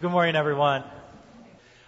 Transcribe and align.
Good 0.00 0.12
morning, 0.12 0.36
everyone. 0.36 0.84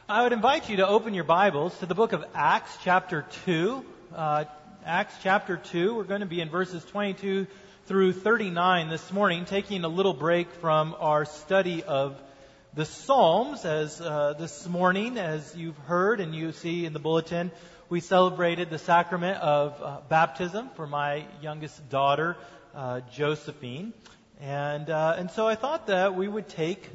I 0.09 0.25
would 0.25 0.33
invite 0.33 0.69
you 0.69 0.79
to 0.79 0.89
open 0.89 1.15
your 1.15 1.23
Bibles 1.23 1.79
to 1.79 1.87
the 1.87 1.95
book 1.95 2.13
of 2.13 2.25
Acts, 2.35 2.77
chapter 2.83 3.25
2. 3.45 3.85
Uh, 4.13 4.45
Acts, 4.85 5.15
chapter 5.23 5.57
2. 5.57 5.95
We're 5.95 6.03
going 6.03 6.23
to 6.23 6.27
be 6.27 6.41
in 6.41 6.49
verses 6.49 6.85
22 6.87 7.47
through 7.87 8.15
39 8.15 8.89
this 8.89 9.13
morning, 9.13 9.45
taking 9.45 9.85
a 9.85 9.89
little 9.89 10.13
break 10.13 10.51
from 10.55 10.97
our 10.99 11.25
study 11.25 11.85
of 11.85 12.21
the 12.75 12.85
Psalms. 12.85 13.65
As 13.65 14.01
uh, 14.01 14.35
this 14.37 14.67
morning, 14.67 15.17
as 15.17 15.55
you've 15.55 15.79
heard 15.79 16.19
and 16.19 16.35
you 16.35 16.51
see 16.51 16.87
in 16.87 16.93
the 16.93 16.99
bulletin, 16.99 17.53
we 17.89 18.01
celebrated 18.01 18.71
the 18.71 18.79
sacrament 18.79 19.39
of 19.39 19.81
uh, 19.81 20.01
baptism 20.09 20.69
for 20.75 20.89
my 20.89 21.27
youngest 21.41 21.89
daughter, 21.89 22.37
uh, 22.75 23.03
Josephine. 23.13 23.93
And, 24.41 24.91
uh, 24.91 25.15
and 25.17 25.31
so 25.31 25.47
I 25.47 25.55
thought 25.55 25.87
that 25.87 26.17
we 26.17 26.27
would 26.27 26.49
take 26.49 26.91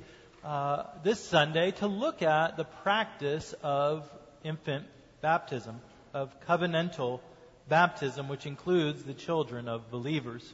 uh, 0.45 0.83
this 1.03 1.19
Sunday 1.23 1.71
to 1.71 1.87
look 1.87 2.21
at 2.21 2.55
the 2.55 2.65
practice 2.65 3.55
of 3.63 4.07
infant 4.43 4.85
baptism, 5.19 5.81
of 6.13 6.39
covenantal 6.47 7.19
baptism, 7.67 8.29
which 8.29 8.45
includes 8.45 9.01
the 9.01 9.15
children 9.15 9.67
of 9.67 9.89
believers. 9.89 10.53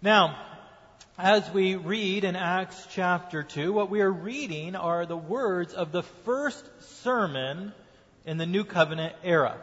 Now, 0.00 0.38
as 1.18 1.50
we 1.50 1.74
read 1.74 2.22
in 2.22 2.36
Acts 2.36 2.86
chapter 2.92 3.42
2, 3.42 3.72
what 3.72 3.90
we 3.90 4.00
are 4.00 4.12
reading 4.12 4.76
are 4.76 5.06
the 5.06 5.16
words 5.16 5.74
of 5.74 5.90
the 5.90 6.04
first 6.04 6.64
sermon 7.02 7.72
in 8.24 8.38
the 8.38 8.46
New 8.46 8.62
Covenant 8.62 9.16
era. 9.24 9.56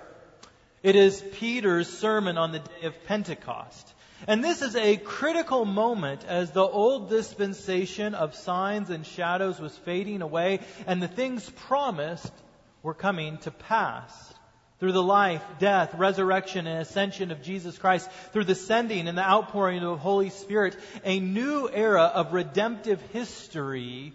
It 0.84 0.98
is 0.98 1.24
Peter's 1.36 1.88
sermon 1.88 2.38
on 2.38 2.52
the 2.52 2.60
day 2.60 2.82
of 2.84 3.06
Pentecost. 3.06 3.94
And 4.28 4.44
this 4.44 4.62
is 4.62 4.76
a 4.76 4.98
critical 4.98 5.66
moment 5.66 6.26
as 6.26 6.52
the 6.52 6.64
old 6.64 7.10
dispensation 7.10 8.16
of 8.16 8.36
signs 8.36 8.90
and 8.90 9.06
shadows 9.06 9.60
was 9.60 9.76
fading 9.80 10.22
away 10.22 10.62
and 10.88 11.02
the 11.02 11.08
things 11.08 11.50
promised 11.50 12.34
were 12.82 12.94
coming 12.94 13.38
to 13.40 13.52
pass. 13.52 14.34
Through 14.80 14.92
the 14.92 15.04
life, 15.04 15.42
death, 15.60 15.94
resurrection, 15.96 16.68
and 16.68 16.82
ascension 16.82 17.32
of 17.32 17.42
Jesus 17.42 17.78
Christ, 17.78 18.10
through 18.34 18.44
the 18.44 18.56
sending 18.56 19.08
and 19.08 19.18
the 19.18 19.24
outpouring 19.24 19.78
of 19.78 19.92
the 19.92 19.98
Holy 19.98 20.30
Spirit, 20.30 20.76
a 21.06 21.20
new 21.20 21.70
era 21.72 22.04
of 22.04 22.34
redemptive 22.34 23.02
history 23.14 24.14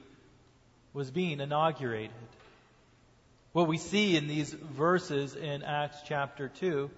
was 0.93 1.11
being 1.11 1.41
inaugurated. 1.41 2.11
What 3.53 3.69
we 3.69 3.79
see 3.79 4.17
in 4.17 4.29
these 4.29 4.53
verses 4.53 5.35
in 5.35 5.63
Acts 5.63 5.99
chapter 6.05 6.49
2 6.49 6.91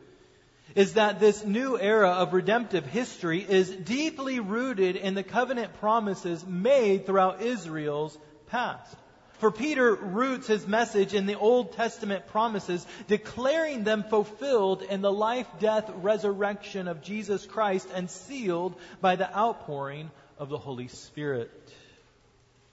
is 0.74 0.94
that 0.94 1.20
this 1.20 1.44
new 1.44 1.78
era 1.78 2.10
of 2.10 2.32
redemptive 2.32 2.86
history 2.86 3.40
is 3.40 3.70
deeply 3.70 4.40
rooted 4.40 4.96
in 4.96 5.14
the 5.14 5.22
covenant 5.22 5.74
promises 5.80 6.46
made 6.46 7.06
throughout 7.06 7.42
Israel's 7.42 8.16
past. 8.46 8.96
For 9.38 9.50
Peter 9.50 9.94
roots 9.94 10.46
his 10.46 10.68
message 10.68 11.14
in 11.14 11.26
the 11.26 11.36
Old 11.36 11.72
Testament 11.72 12.28
promises, 12.28 12.86
declaring 13.08 13.82
them 13.82 14.04
fulfilled 14.04 14.82
in 14.82 15.00
the 15.02 15.10
life, 15.10 15.48
death, 15.58 15.90
resurrection 15.96 16.86
of 16.86 17.02
Jesus 17.02 17.44
Christ 17.44 17.88
and 17.92 18.08
sealed 18.08 18.76
by 19.00 19.16
the 19.16 19.36
outpouring 19.36 20.12
of 20.38 20.48
the 20.48 20.58
Holy 20.58 20.86
Spirit. 20.86 21.50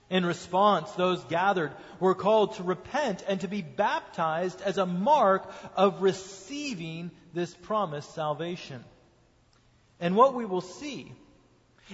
In 0.09 0.25
response, 0.25 0.91
those 0.93 1.23
gathered 1.25 1.71
were 1.99 2.15
called 2.15 2.55
to 2.55 2.63
repent 2.63 3.23
and 3.27 3.41
to 3.41 3.47
be 3.47 3.61
baptized 3.61 4.61
as 4.61 4.77
a 4.77 4.85
mark 4.85 5.51
of 5.75 6.01
receiving 6.01 7.11
this 7.33 7.53
promised 7.53 8.15
salvation. 8.15 8.83
And 9.99 10.15
what 10.15 10.33
we 10.33 10.45
will 10.45 10.61
see 10.61 11.11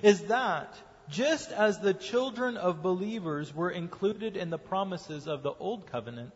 is 0.01 0.21
that 0.23 0.73
just 1.09 1.51
as 1.51 1.79
the 1.79 1.93
children 1.93 2.57
of 2.57 2.81
believers 2.81 3.53
were 3.53 3.69
included 3.69 4.37
in 4.37 4.49
the 4.49 4.57
promises 4.57 5.27
of 5.27 5.43
the 5.43 5.53
Old 5.59 5.87
Covenant, 5.91 6.33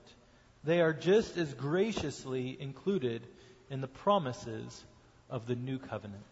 they 0.64 0.82
are 0.82 0.94
just 0.94 1.38
as 1.38 1.54
graciously 1.54 2.58
included 2.60 3.26
in 3.70 3.80
the 3.80 3.88
promises 3.88 4.84
of 5.30 5.48
the 5.48 5.56
New 5.56 5.80
Covenant. 5.80 6.24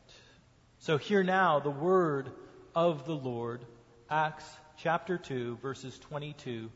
So 0.80 0.97
hear 0.97 1.24
now 1.24 1.59
the 1.59 1.69
word 1.69 2.30
of 2.75 3.06
the 3.06 3.16
Lord, 3.16 3.62
Acts 4.09 4.46
chapter 4.80 5.18
2, 5.18 5.58
verses 5.58 5.98
22 6.00 6.70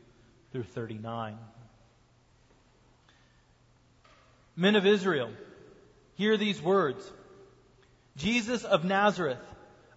through 0.50 0.62
39. 0.64 1.38
Men 4.56 4.74
of 4.74 4.86
Israel, 4.86 5.30
hear 6.14 6.36
these 6.36 6.60
words 6.60 7.10
Jesus 8.16 8.64
of 8.64 8.84
Nazareth, 8.84 9.38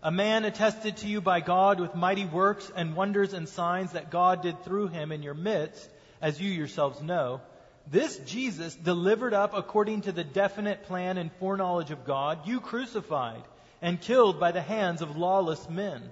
a 0.04 0.12
man 0.12 0.46
attested 0.46 0.98
to 0.98 1.08
you 1.08 1.20
by 1.20 1.40
God 1.40 1.80
with 1.80 1.96
mighty 1.96 2.26
works 2.26 2.72
and 2.76 2.96
wonders 2.96 3.34
and 3.34 3.50
signs 3.50 3.94
that 3.94 4.12
God 4.12 4.44
did 4.44 4.64
through 4.64 4.88
him 4.88 5.12
in 5.12 5.24
your 5.24 5.34
midst, 5.34 5.90
as 6.22 6.40
you 6.40 6.52
yourselves 6.52 7.02
know. 7.02 7.42
This 7.88 8.18
Jesus, 8.20 8.76
delivered 8.76 9.34
up 9.34 9.54
according 9.56 10.02
to 10.02 10.12
the 10.12 10.24
definite 10.24 10.84
plan 10.84 11.18
and 11.18 11.32
foreknowledge 11.34 11.90
of 11.90 12.06
God, 12.06 12.48
you 12.48 12.60
crucified 12.60 13.44
and 13.82 14.00
killed 14.00 14.40
by 14.40 14.52
the 14.52 14.62
hands 14.62 15.02
of 15.02 15.18
lawless 15.18 15.68
men. 15.70 16.12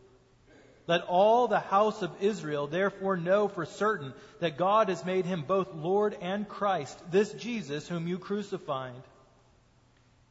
Let 0.91 1.03
all 1.03 1.47
the 1.47 1.61
house 1.61 2.01
of 2.01 2.11
Israel 2.19 2.67
therefore 2.67 3.15
know 3.15 3.47
for 3.47 3.65
certain 3.65 4.13
that 4.41 4.57
God 4.57 4.89
has 4.89 5.05
made 5.05 5.25
him 5.25 5.45
both 5.47 5.73
Lord 5.73 6.17
and 6.19 6.45
Christ, 6.45 7.01
this 7.09 7.31
Jesus 7.31 7.87
whom 7.87 8.09
you 8.09 8.19
crucified. 8.19 9.01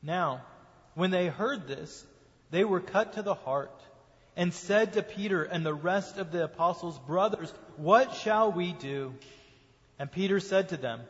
Now, 0.02 0.42
when 0.92 1.10
they 1.10 1.28
heard 1.28 1.66
this, 1.66 2.04
they 2.50 2.62
were 2.62 2.80
cut 2.80 3.14
to 3.14 3.22
the 3.22 3.32
heart 3.32 3.72
and 4.36 4.52
said 4.52 4.92
to 4.92 5.02
Peter 5.02 5.44
and 5.44 5.64
the 5.64 5.72
rest 5.72 6.18
of 6.18 6.30
the 6.30 6.44
apostles, 6.44 6.98
Brothers, 7.06 7.50
what 7.78 8.14
shall 8.16 8.52
we 8.52 8.74
do? 8.74 9.14
And 9.98 10.12
Peter 10.12 10.40
said 10.40 10.68
to 10.68 10.76
them, 10.76 11.00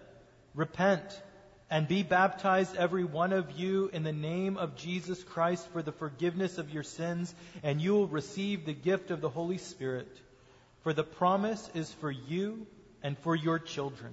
Repent 0.54 1.02
and 1.70 1.86
be 1.86 2.02
baptized 2.02 2.76
every 2.76 3.04
one 3.04 3.32
of 3.32 3.52
you 3.52 3.88
in 3.92 4.02
the 4.02 4.12
name 4.12 4.56
of 4.56 4.74
Jesus 4.74 5.22
Christ 5.22 5.68
for 5.72 5.82
the 5.82 5.92
forgiveness 5.92 6.58
of 6.58 6.70
your 6.70 6.82
sins, 6.82 7.32
and 7.62 7.80
you 7.80 7.94
will 7.94 8.08
receive 8.08 8.66
the 8.66 8.74
gift 8.74 9.12
of 9.12 9.20
the 9.20 9.28
Holy 9.28 9.58
Spirit. 9.58 10.08
For 10.82 10.92
the 10.92 11.04
promise 11.04 11.70
is 11.74 11.92
for 11.92 12.10
you 12.10 12.66
and 13.04 13.16
for 13.18 13.36
your 13.36 13.60
children, 13.60 14.12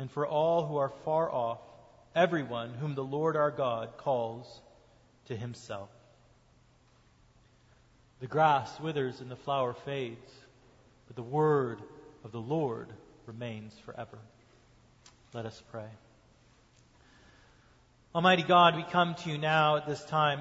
and 0.00 0.10
for 0.10 0.26
all 0.26 0.66
who 0.66 0.78
are 0.78 0.92
far 1.04 1.30
off, 1.30 1.60
everyone 2.14 2.74
whom 2.74 2.96
the 2.96 3.04
Lord 3.04 3.36
our 3.36 3.52
God 3.52 3.96
calls 3.96 4.60
to 5.26 5.36
himself. 5.36 5.90
The 8.18 8.26
grass 8.26 8.80
withers 8.80 9.20
and 9.20 9.30
the 9.30 9.36
flower 9.36 9.74
fades, 9.84 10.32
but 11.06 11.14
the 11.14 11.22
word 11.22 11.80
of 12.24 12.32
the 12.32 12.40
Lord 12.40 12.88
remains 13.26 13.72
forever. 13.86 14.18
Let 15.32 15.46
us 15.46 15.62
pray. 15.70 15.86
Almighty 18.12 18.42
God, 18.42 18.74
we 18.74 18.82
come 18.82 19.14
to 19.14 19.30
you 19.30 19.38
now 19.38 19.76
at 19.76 19.86
this 19.86 20.04
time, 20.06 20.40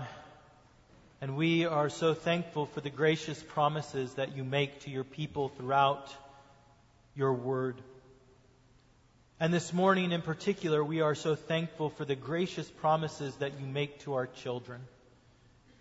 and 1.22 1.38
we 1.38 1.68
are 1.68 1.88
so 1.88 2.16
thankful 2.16 2.66
for 2.66 2.82
the 2.82 2.90
gracious 2.90 3.44
promises 3.44 4.12
that 4.16 4.36
you 4.36 4.44
make 4.44 4.80
to 4.80 4.90
your 4.90 5.04
people 5.04 5.50
throughout 5.50 6.12
your 7.16 7.32
word. 7.32 7.80
And 9.40 9.54
this 9.54 9.72
morning 9.72 10.12
in 10.12 10.24
particular, 10.24 10.84
we 10.84 11.02
are 11.02 11.14
so 11.14 11.36
thankful 11.36 11.92
for 11.92 12.06
the 12.06 12.16
gracious 12.16 12.68
promises 12.68 13.36
that 13.36 13.60
you 13.60 13.68
make 13.68 14.00
to 14.00 14.16
our 14.16 14.26
children. 14.26 14.82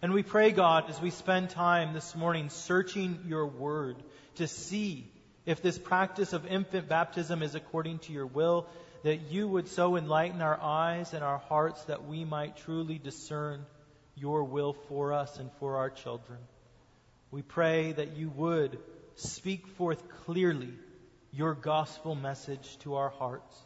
And 0.02 0.12
we 0.12 0.22
pray, 0.22 0.50
God, 0.52 0.90
as 0.90 1.00
we 1.00 1.08
spend 1.08 1.48
time 1.48 1.94
this 1.94 2.14
morning 2.14 2.50
searching 2.50 3.18
your 3.26 3.46
word 3.46 3.96
to 4.34 4.46
see 4.46 5.10
if 5.46 5.62
this 5.62 5.78
practice 5.78 6.34
of 6.34 6.44
infant 6.44 6.86
baptism 6.86 7.42
is 7.42 7.54
according 7.54 8.00
to 8.00 8.12
your 8.12 8.26
will, 8.26 8.66
that 9.02 9.30
you 9.30 9.46
would 9.48 9.68
so 9.68 9.96
enlighten 9.96 10.42
our 10.42 10.60
eyes 10.60 11.14
and 11.14 11.22
our 11.22 11.38
hearts 11.38 11.82
that 11.84 12.06
we 12.06 12.24
might 12.24 12.56
truly 12.58 12.98
discern 12.98 13.64
your 14.16 14.44
will 14.44 14.72
for 14.88 15.12
us 15.12 15.38
and 15.38 15.50
for 15.60 15.76
our 15.76 15.90
children. 15.90 16.38
We 17.30 17.42
pray 17.42 17.92
that 17.92 18.16
you 18.16 18.30
would 18.30 18.78
speak 19.14 19.66
forth 19.66 20.02
clearly 20.24 20.72
your 21.32 21.54
gospel 21.54 22.14
message 22.14 22.78
to 22.78 22.96
our 22.96 23.10
hearts, 23.10 23.56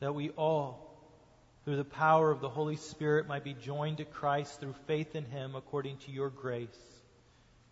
that 0.00 0.14
we 0.14 0.30
all, 0.30 0.84
through 1.64 1.76
the 1.76 1.84
power 1.84 2.30
of 2.30 2.40
the 2.40 2.48
Holy 2.48 2.76
Spirit, 2.76 3.28
might 3.28 3.44
be 3.44 3.54
joined 3.54 3.98
to 3.98 4.04
Christ 4.04 4.60
through 4.60 4.74
faith 4.86 5.14
in 5.14 5.24
him 5.24 5.54
according 5.54 5.98
to 5.98 6.10
your 6.10 6.30
grace. 6.30 6.68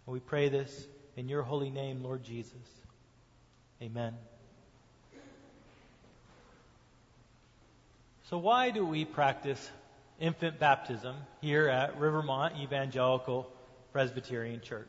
And 0.06 0.12
we 0.12 0.20
pray 0.20 0.48
this 0.48 0.86
in 1.16 1.28
your 1.28 1.42
holy 1.42 1.70
name, 1.70 2.02
Lord 2.02 2.22
Jesus. 2.22 2.52
Amen. 3.82 4.14
So, 8.30 8.38
why 8.38 8.70
do 8.70 8.84
we 8.84 9.04
practice 9.04 9.70
infant 10.18 10.58
baptism 10.58 11.14
here 11.40 11.68
at 11.68 11.96
Rivermont 11.98 12.56
Evangelical 12.60 13.48
Presbyterian 13.92 14.60
Church? 14.60 14.88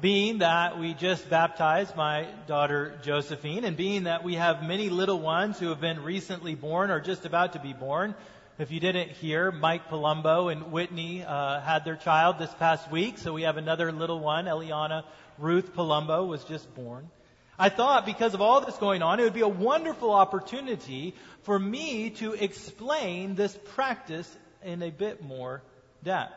being 0.00 0.38
that 0.38 0.78
we 0.78 0.94
just 0.94 1.28
baptized 1.28 1.96
my 1.96 2.26
daughter 2.46 2.98
Josephine, 3.02 3.64
and 3.64 3.76
being 3.76 4.04
that 4.04 4.22
we 4.22 4.34
have 4.34 4.62
many 4.62 4.90
little 4.90 5.18
ones 5.18 5.58
who 5.58 5.68
have 5.68 5.80
been 5.80 6.02
recently 6.02 6.54
born 6.54 6.90
or 6.90 7.00
just 7.00 7.24
about 7.24 7.54
to 7.54 7.58
be 7.58 7.72
born. 7.72 8.14
If 8.58 8.70
you 8.70 8.80
didn't 8.80 9.10
hear, 9.10 9.50
Mike 9.50 9.88
Palumbo 9.88 10.52
and 10.52 10.72
Whitney 10.72 11.24
uh, 11.24 11.60
had 11.60 11.84
their 11.84 11.96
child 11.96 12.38
this 12.38 12.52
past 12.54 12.90
week, 12.90 13.18
so 13.18 13.32
we 13.32 13.42
have 13.42 13.56
another 13.56 13.90
little 13.92 14.20
one, 14.20 14.46
Eliana 14.46 15.04
Ruth 15.36 15.74
Palumbo, 15.74 16.26
was 16.26 16.44
just 16.44 16.72
born. 16.74 17.10
I 17.58 17.70
thought 17.70 18.06
because 18.06 18.34
of 18.34 18.40
all 18.40 18.60
this 18.60 18.76
going 18.76 19.02
on, 19.02 19.18
it 19.18 19.24
would 19.24 19.34
be 19.34 19.40
a 19.40 19.48
wonderful 19.48 20.12
opportunity 20.12 21.14
for 21.42 21.58
me 21.58 22.10
to 22.10 22.34
explain 22.34 23.34
this 23.34 23.58
practice 23.74 24.32
in 24.62 24.82
a 24.82 24.90
bit 24.90 25.22
more 25.22 25.62
depth. 26.04 26.32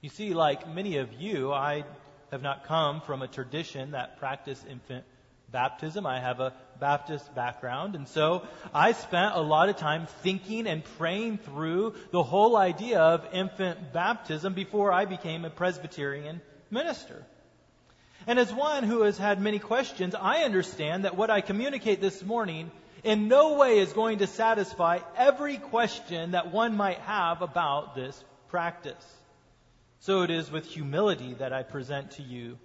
You 0.00 0.10
see, 0.10 0.34
like 0.34 0.68
many 0.68 0.96
of 0.96 1.12
you, 1.12 1.52
I 1.52 1.84
have 2.32 2.42
not 2.42 2.64
come 2.64 3.00
from 3.02 3.22
a 3.22 3.28
tradition 3.28 3.92
that 3.92 4.18
practiced 4.18 4.66
infant 4.68 5.04
baptism. 5.52 6.06
I 6.06 6.18
have 6.18 6.40
a 6.40 6.52
Baptist 6.80 7.32
background. 7.34 7.94
And 7.94 8.08
so 8.08 8.44
I 8.74 8.92
spent 8.92 9.36
a 9.36 9.40
lot 9.40 9.68
of 9.68 9.76
time 9.76 10.06
thinking 10.22 10.66
and 10.66 10.82
praying 10.98 11.38
through 11.38 11.94
the 12.10 12.24
whole 12.24 12.56
idea 12.56 12.98
of 12.98 13.28
infant 13.32 13.92
baptism 13.92 14.54
before 14.54 14.92
I 14.92 15.04
became 15.04 15.44
a 15.44 15.50
Presbyterian 15.50 16.40
minister. 16.70 17.24
And 18.26 18.38
as 18.38 18.52
one 18.52 18.84
who 18.84 19.02
has 19.02 19.18
had 19.18 19.40
many 19.40 19.58
questions, 19.58 20.14
I 20.14 20.42
understand 20.42 21.04
that 21.04 21.16
what 21.16 21.30
I 21.30 21.40
communicate 21.40 22.00
this 22.00 22.22
morning 22.22 22.70
in 23.02 23.26
no 23.26 23.54
way 23.54 23.78
is 23.78 23.92
going 23.92 24.18
to 24.18 24.26
satisfy 24.26 25.00
every 25.16 25.56
question 25.56 26.32
that 26.32 26.52
one 26.52 26.76
might 26.76 26.98
have 26.98 27.42
about 27.42 27.94
this 27.94 28.24
practice. 28.48 29.16
So 30.00 30.22
it 30.22 30.30
is 30.30 30.50
with 30.50 30.66
humility 30.66 31.34
that 31.34 31.52
I 31.52 31.62
present 31.62 32.12
to 32.12 32.22
you 32.22 32.58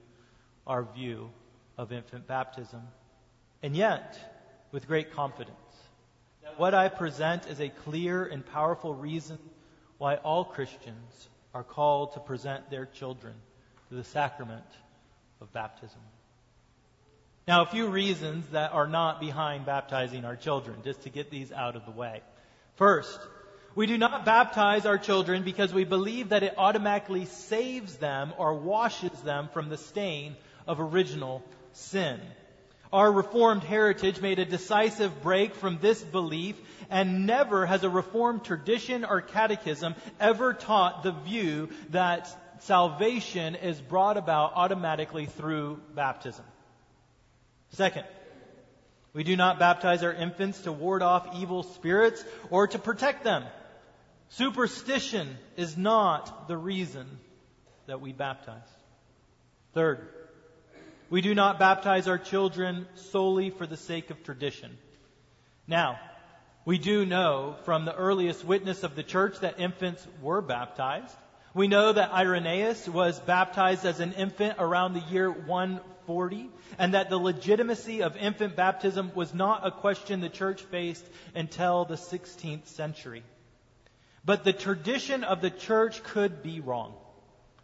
our 0.68 0.83
view 0.83 1.30
of 1.77 1.92
infant 1.92 2.27
baptism. 2.27 2.81
And 3.63 3.75
yet, 3.75 4.18
with 4.71 4.88
great 4.88 5.13
confidence, 5.13 5.57
that 6.44 6.59
what 6.59 6.75
I 6.75 6.89
present 6.89 7.48
is 7.48 7.59
a 7.59 7.69
clear 7.69 8.25
and 8.25 8.45
powerful 8.45 8.94
reason 8.94 9.39
why 9.98 10.15
all 10.18 10.45
Christians 10.45 11.30
are 11.54 11.63
called 11.63 12.13
to 12.13 12.19
present 12.19 12.69
their 12.69 12.86
children 12.86 13.33
to 13.89 13.95
the 13.95 14.04
sacrament 14.04 14.65
of 15.42 15.51
baptism. 15.54 16.00
Now, 17.48 17.62
a 17.62 17.66
few 17.66 17.88
reasons 17.88 18.45
that 18.50 18.74
are 18.74 18.88
not 18.88 19.22
behind 19.22 19.66
baptizing 19.66 20.25
our 20.25 20.36
children, 20.36 20.78
just 20.84 21.04
to 21.04 21.10
get 21.10 21.31
these 21.31 21.51
out 21.51 21.75
of 21.75 21.86
the 21.86 21.92
way. 21.92 22.22
First, 22.75 23.19
we 23.74 23.86
do 23.86 23.98
not 23.98 24.25
baptize 24.25 24.86
our 24.86 24.98
children 24.98 25.44
because 25.44 25.74
we 25.74 25.84
believe 25.84 26.30
that 26.30 26.44
it 26.44 26.56
automatically 26.57 27.25
saves 27.25 27.95
them 27.98 28.34
or 28.38 28.56
washes 28.56 29.22
them 29.22 29.50
from 29.54 29.69
the 29.69 29.78
stain 29.78 30.36
of 30.68 30.80
original 30.80 31.44
sin. 31.72 32.19
Our 32.92 33.12
Reformed 33.12 33.63
heritage 33.63 34.19
made 34.19 34.40
a 34.40 34.45
decisive 34.45 35.22
break 35.22 35.56
from 35.56 35.78
this 35.80 36.01
belief, 36.01 36.56
and 36.90 37.28
never 37.28 37.66
has 37.66 37.83
a 37.83 37.90
Reformed 37.90 38.44
tradition 38.44 39.06
or 39.06 39.22
catechism 39.22 39.95
ever 40.19 40.54
taught 40.54 41.04
the 41.04 41.12
view 41.12 41.69
that 41.90 42.28
salvation 42.59 43.56
is 43.56 43.80
brought 43.80 44.18
about 44.18 44.54
automatically 44.56 45.25
through 45.25 45.80
baptism. 45.95 46.45
Second, 47.71 48.06
we 49.13 49.24
do 49.24 49.36
not 49.36 49.59
baptize 49.59 50.04
our 50.04 50.13
infants 50.13 50.62
to 50.62 50.71
ward 50.71 51.01
off 51.01 51.36
evil 51.36 51.63
spirits 51.63 52.24
or 52.50 52.68
to 52.68 52.80
protect 52.80 53.24
them. 53.24 53.44
Superstition 54.30 55.38
is 55.56 55.77
not 55.77 56.48
the 56.48 56.57
reason 56.57 57.07
that 57.88 58.01
we 58.01 58.12
baptize. 58.12 58.68
Third, 59.74 60.07
we 61.09 61.21
do 61.21 61.33
not 61.33 61.59
baptize 61.59 62.07
our 62.07 62.18
children 62.18 62.88
solely 62.95 63.50
for 63.50 63.65
the 63.65 63.77
sake 63.77 64.09
of 64.09 64.24
tradition. 64.24 64.77
Now, 65.68 66.00
we 66.65 66.77
do 66.77 67.06
know 67.06 67.56
from 67.63 67.86
the 67.86 67.95
earliest 67.95 68.44
witness 68.44 68.83
of 68.83 68.95
the 68.95 69.04
church 69.04 69.39
that 69.39 69.59
infants 69.59 70.06
were 70.21 70.42
baptized. 70.42 71.15
We 71.53 71.67
know 71.67 71.91
that 71.91 72.11
Irenaeus 72.11 72.88
was 72.88 73.19
baptized 73.19 73.85
as 73.85 73.99
an 73.99 74.13
infant 74.13 74.55
around 74.59 74.94
the 74.94 74.99
year 75.11 75.31
140, 75.31 76.49
and 76.77 76.94
that 76.94 77.09
the 77.09 77.17
legitimacy 77.17 78.03
of 78.03 78.15
infant 78.15 78.55
baptism 78.55 79.11
was 79.15 79.33
not 79.33 79.65
a 79.65 79.71
question 79.71 80.21
the 80.21 80.29
church 80.29 80.61
faced 80.63 81.06
until 81.33 81.85
the 81.85 81.95
16th 81.95 82.68
century. 82.68 83.23
But 84.25 84.44
the 84.44 84.54
tradition 84.54 85.23
of 85.23 85.42
the 85.42 85.49
church 85.49 86.04
could 86.04 86.44
be 86.44 86.59
wrong. 86.59 86.94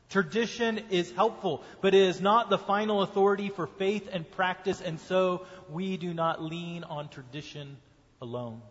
Tradition 0.09 0.79
is 0.89 1.11
helpful, 1.11 1.63
but 1.81 1.93
it 1.93 2.01
is 2.01 2.21
not 2.21 2.49
the 2.49 2.57
final 2.57 3.01
authority 3.01 3.49
for 3.49 3.67
faith 3.67 4.07
and 4.11 4.29
practice, 4.31 4.79
and 4.79 4.99
so 5.01 5.45
we 5.69 5.97
do 5.97 6.13
not 6.13 6.41
lean 6.41 6.83
on 6.83 7.09
tradition 7.09 7.77
alone. 8.21 8.61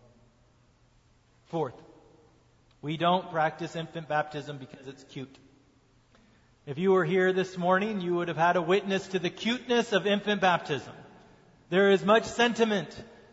Fourth, 1.47 1.75
we 2.83 2.97
don't 2.97 3.31
practice 3.31 3.77
infant 3.77 4.09
baptism 4.09 4.59
because 4.59 4.89
it's 4.89 5.05
cute. 5.05 5.39
If 6.67 6.79
you 6.79 6.93
were 6.93 7.05
here 7.05 7.33
this 7.33 7.57
morning, 7.57 8.01
you 8.01 8.15
would 8.17 8.29
have 8.29 8.37
had 8.37 8.57
a 8.57 8.63
witness 8.63 9.07
to 9.09 9.21
the 9.21 9.31
cuteness 9.31 9.93
of 9.93 10.07
infant 10.07 10.41
baptism. 10.41 10.93
There 11.71 11.93
is 11.93 12.05
much 12.05 12.25
sentiment 12.25 12.89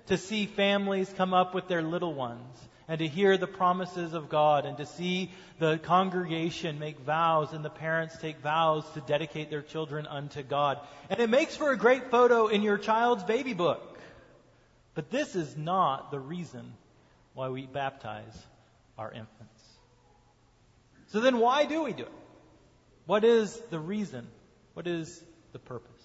to 0.07 0.17
see 0.17 0.45
families 0.45 1.11
come 1.17 1.33
up 1.33 1.55
with 1.55 1.67
their 1.67 1.81
little 1.81 2.13
ones 2.13 2.57
and 2.87 2.99
to 2.99 3.07
hear 3.07 3.37
the 3.37 3.47
promises 3.47 4.13
of 4.13 4.29
God 4.29 4.65
and 4.65 4.77
to 4.77 4.85
see 4.85 5.31
the 5.57 5.79
congregation 5.79 6.79
make 6.79 6.99
vows 6.99 7.51
and 7.51 7.65
the 7.65 7.69
parents 7.69 8.17
take 8.17 8.39
vows 8.39 8.83
to 8.93 9.01
dedicate 9.01 9.49
their 9.49 9.61
children 9.61 10.07
unto 10.07 10.41
God. 10.41 10.79
And 11.09 11.19
it 11.19 11.29
makes 11.29 11.55
for 11.55 11.71
a 11.71 11.77
great 11.77 12.09
photo 12.09 12.47
in 12.47 12.61
your 12.61 12.77
child's 12.77 13.23
baby 13.23 13.53
book. 13.53 13.99
But 14.93 15.09
this 15.09 15.35
is 15.35 15.57
not 15.57 16.11
the 16.11 16.19
reason 16.19 16.73
why 17.33 17.49
we 17.49 17.65
baptize 17.65 18.37
our 18.99 19.11
infants. 19.11 19.63
So 21.07 21.21
then 21.21 21.39
why 21.39 21.65
do 21.65 21.83
we 21.83 21.93
do 21.93 22.03
it? 22.03 22.11
What 23.05 23.23
is 23.23 23.59
the 23.71 23.79
reason? 23.79 24.27
What 24.73 24.85
is 24.85 25.23
the 25.53 25.59
purpose? 25.59 26.03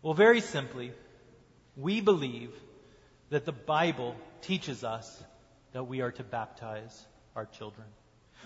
Well, 0.00 0.14
very 0.14 0.40
simply, 0.40 0.92
we 1.76 2.00
believe 2.00 2.50
that 3.30 3.44
the 3.44 3.52
Bible 3.52 4.14
teaches 4.42 4.84
us 4.84 5.22
that 5.72 5.84
we 5.84 6.00
are 6.00 6.12
to 6.12 6.22
baptize 6.22 7.04
our 7.34 7.44
children. 7.44 7.86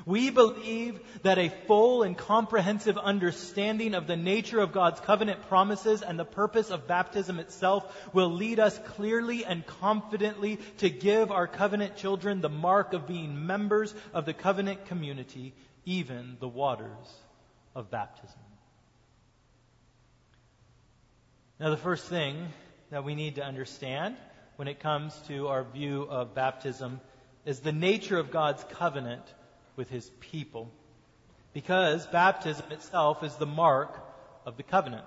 We 0.06 0.30
believe 0.30 1.00
that 1.22 1.38
a 1.38 1.52
full 1.66 2.02
and 2.02 2.16
comprehensive 2.16 2.96
understanding 2.96 3.94
of 3.94 4.06
the 4.06 4.16
nature 4.16 4.60
of 4.60 4.72
God's 4.72 5.00
covenant 5.00 5.48
promises 5.48 6.02
and 6.02 6.18
the 6.18 6.24
purpose 6.24 6.70
of 6.70 6.86
baptism 6.86 7.38
itself 7.38 7.84
will 8.14 8.30
lead 8.30 8.58
us 8.58 8.78
clearly 8.78 9.44
and 9.44 9.66
confidently 9.66 10.58
to 10.78 10.88
give 10.88 11.30
our 11.30 11.46
covenant 11.46 11.96
children 11.96 12.40
the 12.40 12.48
mark 12.48 12.92
of 12.92 13.06
being 13.06 13.46
members 13.46 13.94
of 14.14 14.24
the 14.24 14.32
covenant 14.32 14.86
community, 14.86 15.54
even 15.84 16.36
the 16.40 16.48
waters 16.48 17.14
of 17.74 17.90
baptism. 17.90 18.40
Now, 21.58 21.68
the 21.68 21.76
first 21.76 22.06
thing 22.06 22.48
that 22.90 23.04
we 23.04 23.14
need 23.14 23.34
to 23.34 23.44
understand 23.44 24.16
when 24.56 24.66
it 24.66 24.80
comes 24.80 25.14
to 25.28 25.48
our 25.48 25.62
view 25.62 26.06
of 26.08 26.34
baptism 26.34 27.00
is 27.44 27.60
the 27.60 27.72
nature 27.72 28.18
of 28.18 28.30
God's 28.30 28.64
covenant 28.70 29.22
with 29.80 29.88
his 29.88 30.10
people. 30.20 30.70
Because 31.54 32.06
baptism 32.08 32.70
itself 32.70 33.24
is 33.24 33.34
the 33.36 33.46
mark 33.46 33.98
of 34.44 34.58
the 34.58 34.62
covenant. 34.62 35.06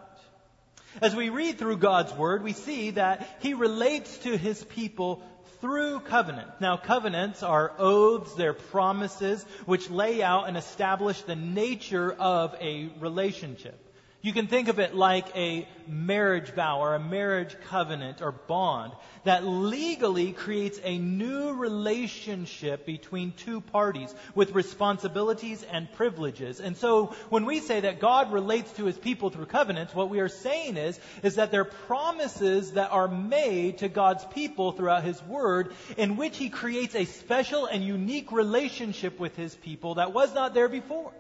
As 0.99 1.15
we 1.15 1.29
read 1.29 1.59
through 1.59 1.77
God's 1.77 2.11
Word, 2.11 2.43
we 2.43 2.53
see 2.53 2.89
that 2.89 3.37
He 3.39 3.53
relates 3.53 4.17
to 4.19 4.35
His 4.35 4.63
people 4.63 5.21
through 5.61 5.99
covenant. 5.99 6.49
Now, 6.59 6.77
covenants 6.77 7.43
are 7.43 7.71
oaths, 7.77 8.33
they're 8.33 8.55
promises 8.55 9.43
which 9.67 9.91
lay 9.91 10.23
out 10.23 10.47
and 10.47 10.57
establish 10.57 11.21
the 11.21 11.35
nature 11.35 12.11
of 12.11 12.55
a 12.59 12.89
relationship. 12.99 13.79
You 14.23 14.31
can 14.31 14.47
think 14.47 14.69
of 14.69 14.79
it 14.79 14.95
like 14.95 15.35
a 15.35 15.67
marriage 15.85 16.51
vow 16.51 16.79
or 16.79 16.95
a 16.95 16.99
marriage 16.99 17.57
covenant 17.67 18.21
or 18.21 18.31
bond 18.31 18.93
that 19.25 19.45
legally 19.45 20.31
creates 20.31 20.79
a 20.81 20.97
new 20.97 21.51
relationship 21.51 22.85
between 22.85 23.33
two 23.33 23.59
parties 23.59 24.15
with 24.33 24.55
responsibilities 24.55 25.61
and 25.69 25.91
privileges. 25.91 26.61
And 26.61 26.77
so 26.77 27.07
when 27.27 27.45
we 27.45 27.59
say 27.59 27.81
that 27.81 27.99
God 27.99 28.31
relates 28.31 28.71
to 28.77 28.85
his 28.85 28.97
people 28.97 29.29
through 29.29 29.47
covenants, 29.47 29.93
what 29.93 30.09
we 30.09 30.21
are 30.21 30.29
saying 30.29 30.77
is, 30.77 30.97
is 31.21 31.35
that 31.35 31.51
there 31.51 31.61
are 31.61 31.65
promises 31.65 32.71
that 32.71 32.93
are 32.93 33.09
made 33.09 33.79
to 33.79 33.89
God's 33.89 34.23
people 34.23 34.71
throughout 34.71 35.03
his 35.03 35.21
word 35.23 35.73
in 35.97 36.15
which 36.15 36.37
he 36.37 36.47
creates 36.47 36.95
a 36.95 37.03
special 37.03 37.65
and 37.65 37.83
unique 37.83 38.31
relationship 38.31 39.19
with 39.19 39.35
his 39.35 39.53
people 39.53 39.95
that 39.95 40.13
was 40.13 40.33
not 40.33 40.53
there 40.53 40.69
before. 40.69 41.11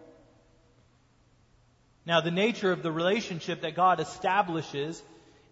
Now, 2.05 2.21
the 2.21 2.31
nature 2.31 2.71
of 2.71 2.83
the 2.83 2.91
relationship 2.91 3.61
that 3.61 3.75
God 3.75 3.99
establishes 3.99 5.01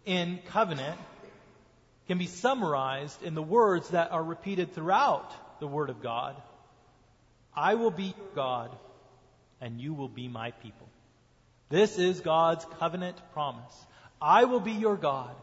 in 0.05 0.39
covenant 0.47 0.99
can 2.07 2.17
be 2.17 2.27
summarized 2.27 3.23
in 3.23 3.35
the 3.35 3.41
words 3.41 3.89
that 3.89 4.11
are 4.11 4.23
repeated 4.23 4.73
throughout 4.73 5.31
the 5.59 5.67
Word 5.67 5.89
of 5.89 6.01
God 6.01 6.35
I 7.53 7.75
will 7.75 7.91
be 7.91 8.15
your 8.17 8.35
God, 8.35 8.71
and 9.59 9.79
you 9.79 9.93
will 9.93 10.07
be 10.07 10.27
my 10.29 10.51
people. 10.51 10.87
This 11.69 11.97
is 11.97 12.21
God's 12.21 12.65
covenant 12.79 13.17
promise. 13.33 13.85
I 14.21 14.45
will 14.45 14.61
be 14.61 14.71
your 14.71 14.95
God, 14.95 15.35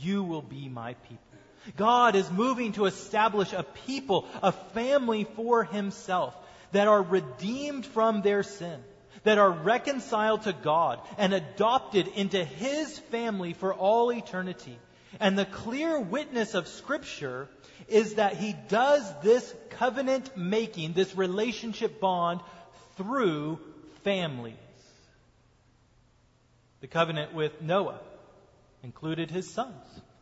you 0.00 0.22
will 0.22 0.42
be 0.42 0.68
my 0.68 0.94
people. 0.94 1.18
God 1.76 2.14
is 2.16 2.30
moving 2.30 2.72
to 2.72 2.86
establish 2.86 3.52
a 3.52 3.62
people, 3.62 4.26
a 4.42 4.52
family 4.52 5.24
for 5.36 5.64
himself 5.64 6.34
that 6.72 6.88
are 6.88 7.02
redeemed 7.02 7.84
from 7.84 8.22
their 8.22 8.42
sin 8.42 8.82
that 9.24 9.38
are 9.38 9.50
reconciled 9.50 10.42
to 10.42 10.52
God 10.52 11.00
and 11.18 11.32
adopted 11.32 12.08
into 12.08 12.44
His 12.44 12.98
family 12.98 13.52
for 13.52 13.74
all 13.74 14.12
eternity. 14.12 14.78
And 15.18 15.38
the 15.38 15.44
clear 15.44 15.98
witness 16.00 16.54
of 16.54 16.68
Scripture 16.68 17.48
is 17.88 18.14
that 18.14 18.36
He 18.36 18.54
does 18.68 19.02
this 19.22 19.54
covenant 19.70 20.36
making, 20.36 20.92
this 20.92 21.16
relationship 21.16 22.00
bond, 22.00 22.40
through 22.96 23.58
families. 24.04 24.54
The 26.80 26.86
covenant 26.86 27.34
with 27.34 27.60
Noah 27.60 28.00
included 28.82 29.30
his 29.30 29.48
sons. 29.50 29.74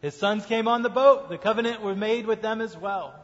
His 0.02 0.14
sons 0.14 0.46
came 0.46 0.68
on 0.68 0.82
the 0.82 0.90
boat. 0.90 1.28
The 1.28 1.38
covenant 1.38 1.82
was 1.82 1.96
made 1.96 2.26
with 2.26 2.42
them 2.42 2.60
as 2.60 2.76
well. 2.76 3.14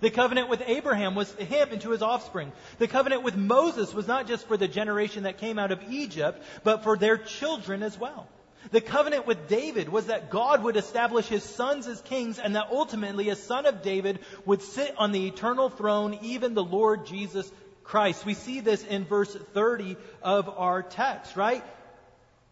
The 0.00 0.10
covenant 0.10 0.48
with 0.48 0.62
Abraham 0.66 1.14
was 1.14 1.32
to 1.32 1.44
him 1.44 1.68
and 1.72 1.80
to 1.82 1.90
his 1.90 2.02
offspring. 2.02 2.52
The 2.78 2.88
covenant 2.88 3.22
with 3.22 3.36
Moses 3.36 3.92
was 3.92 4.06
not 4.06 4.28
just 4.28 4.46
for 4.46 4.56
the 4.56 4.68
generation 4.68 5.24
that 5.24 5.38
came 5.38 5.58
out 5.58 5.72
of 5.72 5.82
Egypt, 5.90 6.42
but 6.62 6.84
for 6.84 6.96
their 6.96 7.18
children 7.18 7.82
as 7.82 7.98
well. 7.98 8.28
The 8.70 8.80
covenant 8.80 9.26
with 9.26 9.48
David 9.48 9.88
was 9.88 10.06
that 10.06 10.30
God 10.30 10.62
would 10.62 10.76
establish 10.76 11.26
his 11.26 11.42
sons 11.42 11.86
as 11.86 12.00
kings 12.02 12.38
and 12.38 12.54
that 12.56 12.68
ultimately 12.70 13.28
a 13.30 13.36
son 13.36 13.66
of 13.66 13.82
David 13.82 14.20
would 14.44 14.62
sit 14.62 14.94
on 14.96 15.12
the 15.12 15.26
eternal 15.26 15.70
throne, 15.70 16.18
even 16.22 16.54
the 16.54 16.62
Lord 16.62 17.06
Jesus 17.06 17.50
Christ. 17.82 18.24
We 18.24 18.34
see 18.34 18.60
this 18.60 18.84
in 18.84 19.04
verse 19.04 19.34
30 19.34 19.96
of 20.22 20.48
our 20.48 20.82
text, 20.82 21.36
right? 21.36 21.64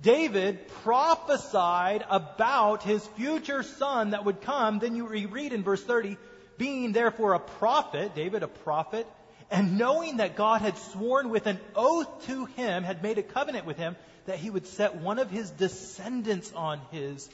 David 0.01 0.67
prophesied 0.83 2.05
about 2.09 2.83
his 2.83 3.07
future 3.09 3.63
son 3.63 4.11
that 4.11 4.25
would 4.25 4.43
come. 4.43 4.79
Then 4.79 4.97
you 4.97 5.07
read 5.07 5.53
in 5.53 5.63
verse 5.63 5.83
30, 5.83 6.17
being 6.59 6.93
therefore 6.93 7.35
a 7.35 7.41
prophet, 7.41 8.15
David 8.15 8.43
a 8.43 8.49
prophet, 8.49 9.07
and 9.51 9.79
knowing 9.79 10.19
that 10.19 10.37
God 10.37 10.61
had 10.61 10.77
sworn 10.77 11.31
with 11.31 11.47
an 11.47 11.59
oath 11.75 12.27
to 12.27 12.45
him, 12.45 12.83
had 12.83 13.03
made 13.03 13.17
a 13.17 13.23
covenant 13.23 13.65
with 13.65 13.79
him, 13.79 13.97
that 14.27 14.39
he 14.39 14.51
would 14.51 14.67
set 14.67 14.97
one 14.97 15.19
of 15.19 15.31
his 15.31 15.51
descendants 15.51 16.53
on 16.53 16.81
his 16.91 17.29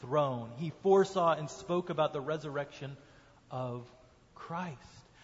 throne. 0.00 0.50
He 0.56 0.72
foresaw 0.82 1.34
and 1.34 1.48
spoke 1.48 1.90
about 1.90 2.12
the 2.12 2.20
resurrection 2.20 2.96
of 3.50 3.86
Christ. 4.34 4.76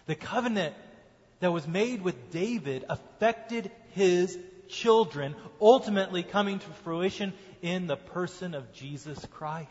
The 0.05 0.15
covenant 0.15 0.73
that 1.41 1.51
was 1.51 1.67
made 1.67 2.01
with 2.01 2.31
David 2.31 2.85
affected 2.87 3.69
his 3.93 4.37
children, 4.69 5.35
ultimately 5.59 6.23
coming 6.23 6.59
to 6.59 6.69
fruition 6.83 7.33
in 7.61 7.87
the 7.87 7.97
person 7.97 8.53
of 8.53 8.71
Jesus 8.73 9.23
Christ. 9.31 9.69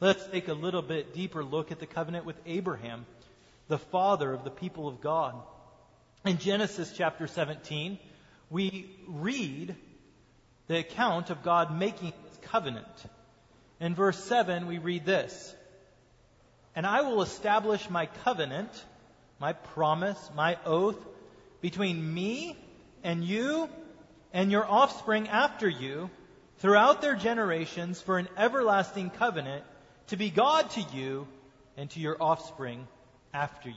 Let's 0.00 0.24
take 0.28 0.46
a 0.46 0.54
little 0.54 0.82
bit 0.82 1.12
deeper 1.12 1.42
look 1.42 1.72
at 1.72 1.80
the 1.80 1.86
covenant 1.86 2.24
with 2.24 2.36
Abraham, 2.46 3.04
the 3.66 3.78
father 3.78 4.32
of 4.32 4.44
the 4.44 4.50
people 4.50 4.86
of 4.86 5.00
God. 5.00 5.34
In 6.24 6.38
Genesis 6.38 6.92
chapter 6.96 7.26
17, 7.26 7.98
we 8.48 8.88
read 9.08 9.74
the 10.68 10.78
account 10.78 11.30
of 11.30 11.42
God 11.42 11.76
making 11.76 12.12
his 12.28 12.38
covenant. 12.42 12.86
In 13.80 13.96
verse 13.96 14.22
7, 14.22 14.68
we 14.68 14.78
read 14.78 15.04
this 15.04 15.52
And 16.76 16.86
I 16.86 17.00
will 17.00 17.20
establish 17.22 17.90
my 17.90 18.06
covenant, 18.22 18.70
my 19.40 19.52
promise, 19.52 20.30
my 20.36 20.58
oath 20.64 20.98
between 21.60 22.14
me 22.14 22.56
and 23.02 23.24
you 23.24 23.68
and 24.32 24.52
your 24.52 24.64
offspring 24.64 25.28
after 25.28 25.68
you 25.68 26.08
throughout 26.58 27.02
their 27.02 27.16
generations 27.16 28.00
for 28.00 28.16
an 28.16 28.28
everlasting 28.36 29.10
covenant 29.10 29.64
to 30.08 30.16
be 30.16 30.30
God 30.30 30.70
to 30.70 30.80
you 30.92 31.26
and 31.76 31.88
to 31.90 32.00
your 32.00 32.16
offspring 32.20 32.86
after 33.32 33.68
you. 33.68 33.76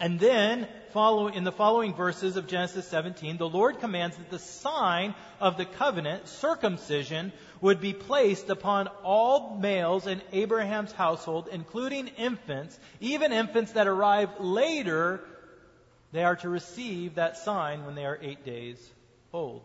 And 0.00 0.18
then, 0.18 0.66
follow, 0.92 1.28
in 1.28 1.44
the 1.44 1.52
following 1.52 1.94
verses 1.94 2.36
of 2.36 2.48
Genesis 2.48 2.86
17, 2.88 3.36
the 3.36 3.48
Lord 3.48 3.78
commands 3.78 4.16
that 4.16 4.28
the 4.28 4.40
sign 4.40 5.14
of 5.40 5.56
the 5.56 5.64
covenant, 5.64 6.26
circumcision, 6.26 7.32
would 7.60 7.80
be 7.80 7.92
placed 7.92 8.50
upon 8.50 8.88
all 9.04 9.56
males 9.56 10.08
in 10.08 10.20
Abraham's 10.32 10.90
household, 10.90 11.48
including 11.50 12.08
infants, 12.08 12.78
even 13.00 13.32
infants 13.32 13.72
that 13.72 13.86
arrive 13.86 14.30
later. 14.40 15.20
They 16.10 16.24
are 16.24 16.36
to 16.36 16.48
receive 16.48 17.14
that 17.14 17.38
sign 17.38 17.86
when 17.86 17.94
they 17.94 18.04
are 18.04 18.18
eight 18.20 18.44
days 18.44 18.78
old. 19.32 19.62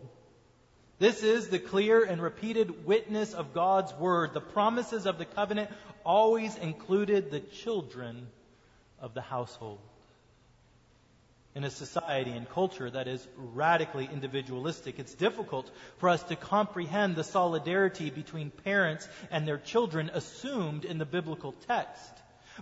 This 1.00 1.24
is 1.24 1.48
the 1.48 1.60
clear 1.60 2.04
and 2.04 2.22
repeated 2.22 2.86
witness 2.86 3.34
of 3.34 3.54
God's 3.54 3.94
word. 3.94 4.34
The 4.34 4.42
promises 4.42 5.06
of 5.06 5.18
the 5.18 5.26
covenant 5.26 5.72
always 6.06 6.56
included 6.58 7.32
the 7.32 7.40
children 7.40 8.28
of 9.00 9.14
the 9.14 9.22
household. 9.22 9.80
In 11.56 11.64
a 11.64 11.70
society 11.70 12.32
and 12.32 12.48
culture 12.50 12.90
that 12.90 13.08
is 13.08 13.26
radically 13.36 14.10
individualistic, 14.12 15.00
it's 15.00 15.14
difficult 15.14 15.72
for 15.98 16.10
us 16.10 16.22
to 16.24 16.36
comprehend 16.36 17.16
the 17.16 17.24
solidarity 17.24 18.10
between 18.10 18.52
parents 18.52 19.08
and 19.32 19.48
their 19.48 19.58
children 19.58 20.12
assumed 20.14 20.86
in 20.86 20.98
the 20.98 21.06
biblical 21.06 21.54
text. 21.66 22.12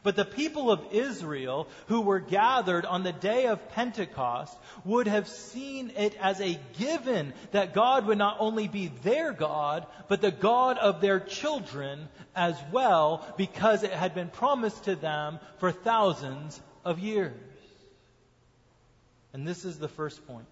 But 0.04 0.16
the 0.16 0.26
people 0.26 0.72
of 0.72 0.94
Israel 0.94 1.68
who 1.88 2.02
were 2.02 2.20
gathered 2.20 2.86
on 2.86 3.04
the 3.04 3.12
day 3.12 3.48
of 3.48 3.70
Pentecost 3.70 4.58
would 4.86 5.08
have 5.08 5.28
seen 5.28 5.92
it 5.96 6.16
as 6.20 6.40
a 6.40 6.60
given 6.78 7.34
that 7.52 7.74
God 7.74 8.06
would 8.06 8.18
not 8.18 8.38
only 8.40 8.68
be 8.68 8.88
their 9.04 9.32
God, 9.32 9.86
but 10.08 10.22
the 10.22 10.32
God 10.32 10.78
of 10.78 11.02
their 11.02 11.20
children 11.20 12.08
as 12.36 12.56
well, 12.72 13.26
because 13.38 13.84
it 13.84 13.92
had 13.92 14.14
been 14.14 14.30
promised 14.30 14.86
to 14.86 14.96
them 14.96 15.40
for 15.60 15.72
thousands 15.72 16.60
of 16.86 17.00
years. 17.00 17.34
And 19.34 19.48
this 19.48 19.66
is 19.66 19.78
the 19.78 19.88
first 19.88 20.26
point. 20.28 20.48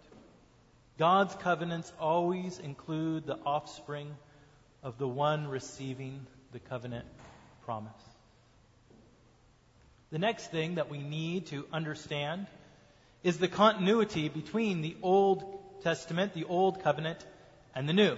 God's 0.97 1.35
covenants 1.35 1.91
always 1.99 2.59
include 2.59 3.25
the 3.25 3.37
offspring 3.45 4.15
of 4.83 4.97
the 4.97 5.07
one 5.07 5.47
receiving 5.47 6.25
the 6.51 6.59
covenant 6.59 7.05
promise. 7.65 7.91
The 10.11 10.19
next 10.19 10.51
thing 10.51 10.75
that 10.75 10.89
we 10.89 10.99
need 10.99 11.47
to 11.47 11.65
understand 11.73 12.47
is 13.23 13.37
the 13.37 13.47
continuity 13.47 14.29
between 14.29 14.81
the 14.81 14.95
Old 15.01 15.43
Testament, 15.83 16.33
the 16.33 16.45
Old 16.45 16.83
Covenant, 16.83 17.25
and 17.73 17.89
the 17.89 17.93
New. 17.93 18.17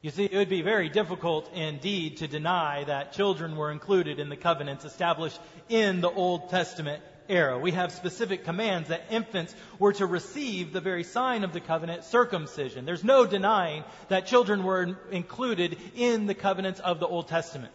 You 0.00 0.10
see, 0.10 0.26
it 0.26 0.36
would 0.36 0.48
be 0.48 0.62
very 0.62 0.88
difficult 0.88 1.52
indeed 1.52 2.18
to 2.18 2.28
deny 2.28 2.84
that 2.84 3.12
children 3.12 3.56
were 3.56 3.72
included 3.72 4.20
in 4.20 4.28
the 4.28 4.36
covenants 4.36 4.84
established 4.84 5.40
in 5.68 6.00
the 6.00 6.10
Old 6.10 6.50
Testament 6.50 7.02
era. 7.28 7.58
We 7.58 7.72
have 7.72 7.90
specific 7.90 8.44
commands 8.44 8.90
that 8.90 9.02
infants 9.10 9.54
were 9.80 9.92
to 9.94 10.06
receive 10.06 10.72
the 10.72 10.80
very 10.80 11.02
sign 11.02 11.42
of 11.42 11.52
the 11.52 11.60
covenant, 11.60 12.04
circumcision. 12.04 12.84
There's 12.84 13.02
no 13.02 13.26
denying 13.26 13.82
that 14.08 14.28
children 14.28 14.62
were 14.62 14.96
included 15.10 15.76
in 15.96 16.26
the 16.26 16.34
covenants 16.34 16.78
of 16.78 17.00
the 17.00 17.08
Old 17.08 17.26
Testament. 17.26 17.74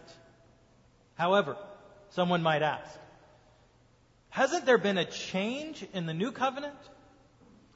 However, 1.16 1.58
someone 2.14 2.42
might 2.42 2.62
ask, 2.62 2.98
hasn't 4.30 4.66
there 4.66 4.78
been 4.78 4.98
a 4.98 5.04
change 5.04 5.84
in 5.92 6.06
the 6.06 6.14
new 6.14 6.32
covenant? 6.32 6.74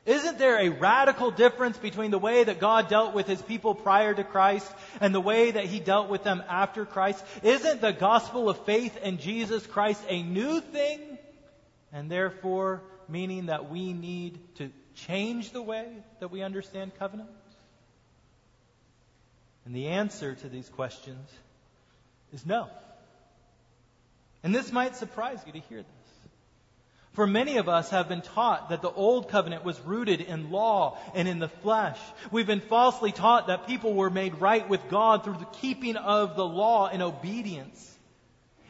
Isn't 0.07 0.39
there 0.39 0.59
a 0.59 0.71
radical 0.71 1.31
difference 1.31 1.77
between 1.77 2.11
the 2.11 2.19
way 2.19 2.43
that 2.43 2.61
God 2.61 2.89
dealt 2.89 3.15
with 3.15 3.27
his 3.27 3.43
people 3.43 3.75
prior 3.75 4.15
to 4.15 4.25
Christ 4.25 4.67
and 5.01 5.15
the 5.15 5.21
way 5.21 5.51
that 5.51 5.67
he 5.67 5.81
dealt 5.81 6.09
with 6.09 6.25
them 6.25 6.43
after 6.49 6.87
Christ? 6.87 7.23
Isn't 7.43 7.83
the 7.83 7.93
gospel 7.93 8.49
of 8.49 8.65
faith 8.65 8.97
in 9.03 9.19
Jesus 9.19 9.67
Christ 9.67 10.03
a 10.09 10.23
new 10.23 10.61
thing? 10.61 11.19
And 11.93 12.11
therefore, 12.11 12.83
meaning 13.09 13.47
that 13.47 13.71
we 13.71 13.93
need 13.93 14.39
to 14.57 14.71
change 14.95 15.51
the 15.51 15.63
way 15.63 15.87
that 16.21 16.31
we 16.31 16.43
understand 16.43 16.93
covenant? 16.99 17.29
And 19.67 19.75
the 19.75 19.89
answer 19.89 20.35
to 20.37 20.49
these 20.49 20.69
questions 20.71 21.29
is 22.33 22.47
no. 22.47 22.69
And 24.49 24.55
this 24.55 24.73
might 24.73 24.97
surprise 24.97 25.43
you 25.45 25.53
to 25.53 25.59
hear 25.59 25.83
this. 25.83 26.31
For 27.13 27.27
many 27.27 27.59
of 27.59 27.69
us 27.69 27.91
have 27.91 28.09
been 28.09 28.23
taught 28.23 28.71
that 28.71 28.81
the 28.81 28.91
old 28.91 29.29
covenant 29.29 29.63
was 29.63 29.79
rooted 29.81 30.23
in 30.23 30.51
law 30.51 30.97
and 31.15 31.29
in 31.29 31.39
the 31.39 31.51
flesh. 31.51 31.99
We've 32.31 32.47
been 32.47 32.63
falsely 32.63 33.13
taught 33.13 33.49
that 33.49 33.67
people 33.67 33.93
were 33.93 34.09
made 34.09 34.41
right 34.41 34.67
with 34.67 34.89
God 34.89 35.23
through 35.23 35.37
the 35.37 35.59
keeping 35.61 35.97
of 35.97 36.35
the 36.35 36.47
law 36.47 36.89
and 36.89 37.03
obedience. 37.03 37.95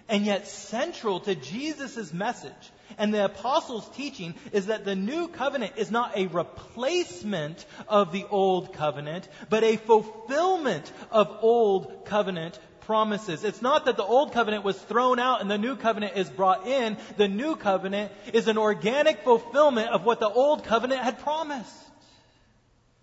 And 0.09 0.27
yet 0.27 0.49
central 0.49 1.21
to 1.21 1.37
Jesus' 1.37 2.13
message 2.13 2.73
and 2.97 3.15
the 3.15 3.27
apostles' 3.27 3.89
teaching 3.91 4.35
is 4.53 4.67
that 4.67 4.85
the 4.85 4.97
new 4.97 5.29
covenant 5.29 5.75
is 5.77 5.93
not 5.93 6.17
a 6.17 6.27
replacement 6.27 7.65
of 7.87 8.11
the 8.11 8.25
old 8.31 8.73
covenant, 8.73 9.29
but 9.49 9.63
a 9.63 9.77
fulfillment 9.77 10.91
of 11.13 11.39
old 11.43 12.05
covenant 12.07 12.59
promises. 12.89 13.45
It's 13.45 13.61
not 13.61 13.85
that 13.85 13.99
the 13.99 14.03
old 14.03 14.33
covenant 14.33 14.65
was 14.65 14.79
thrown 14.79 15.19
out 15.19 15.43
and 15.43 15.51
the 15.51 15.59
new 15.59 15.77
covenant 15.77 16.17
is 16.17 16.31
brought 16.31 16.67
in. 16.67 16.97
The 17.19 17.29
new 17.29 17.55
covenant 17.55 18.11
is 18.33 18.49
an 18.49 18.57
organic 18.57 19.25
fulfillment 19.25 19.91
of 19.91 20.07
what 20.07 20.21
the 20.21 20.29
old 20.29 20.65
covenant 20.65 21.03
had 21.03 21.19
promised. 21.19 21.77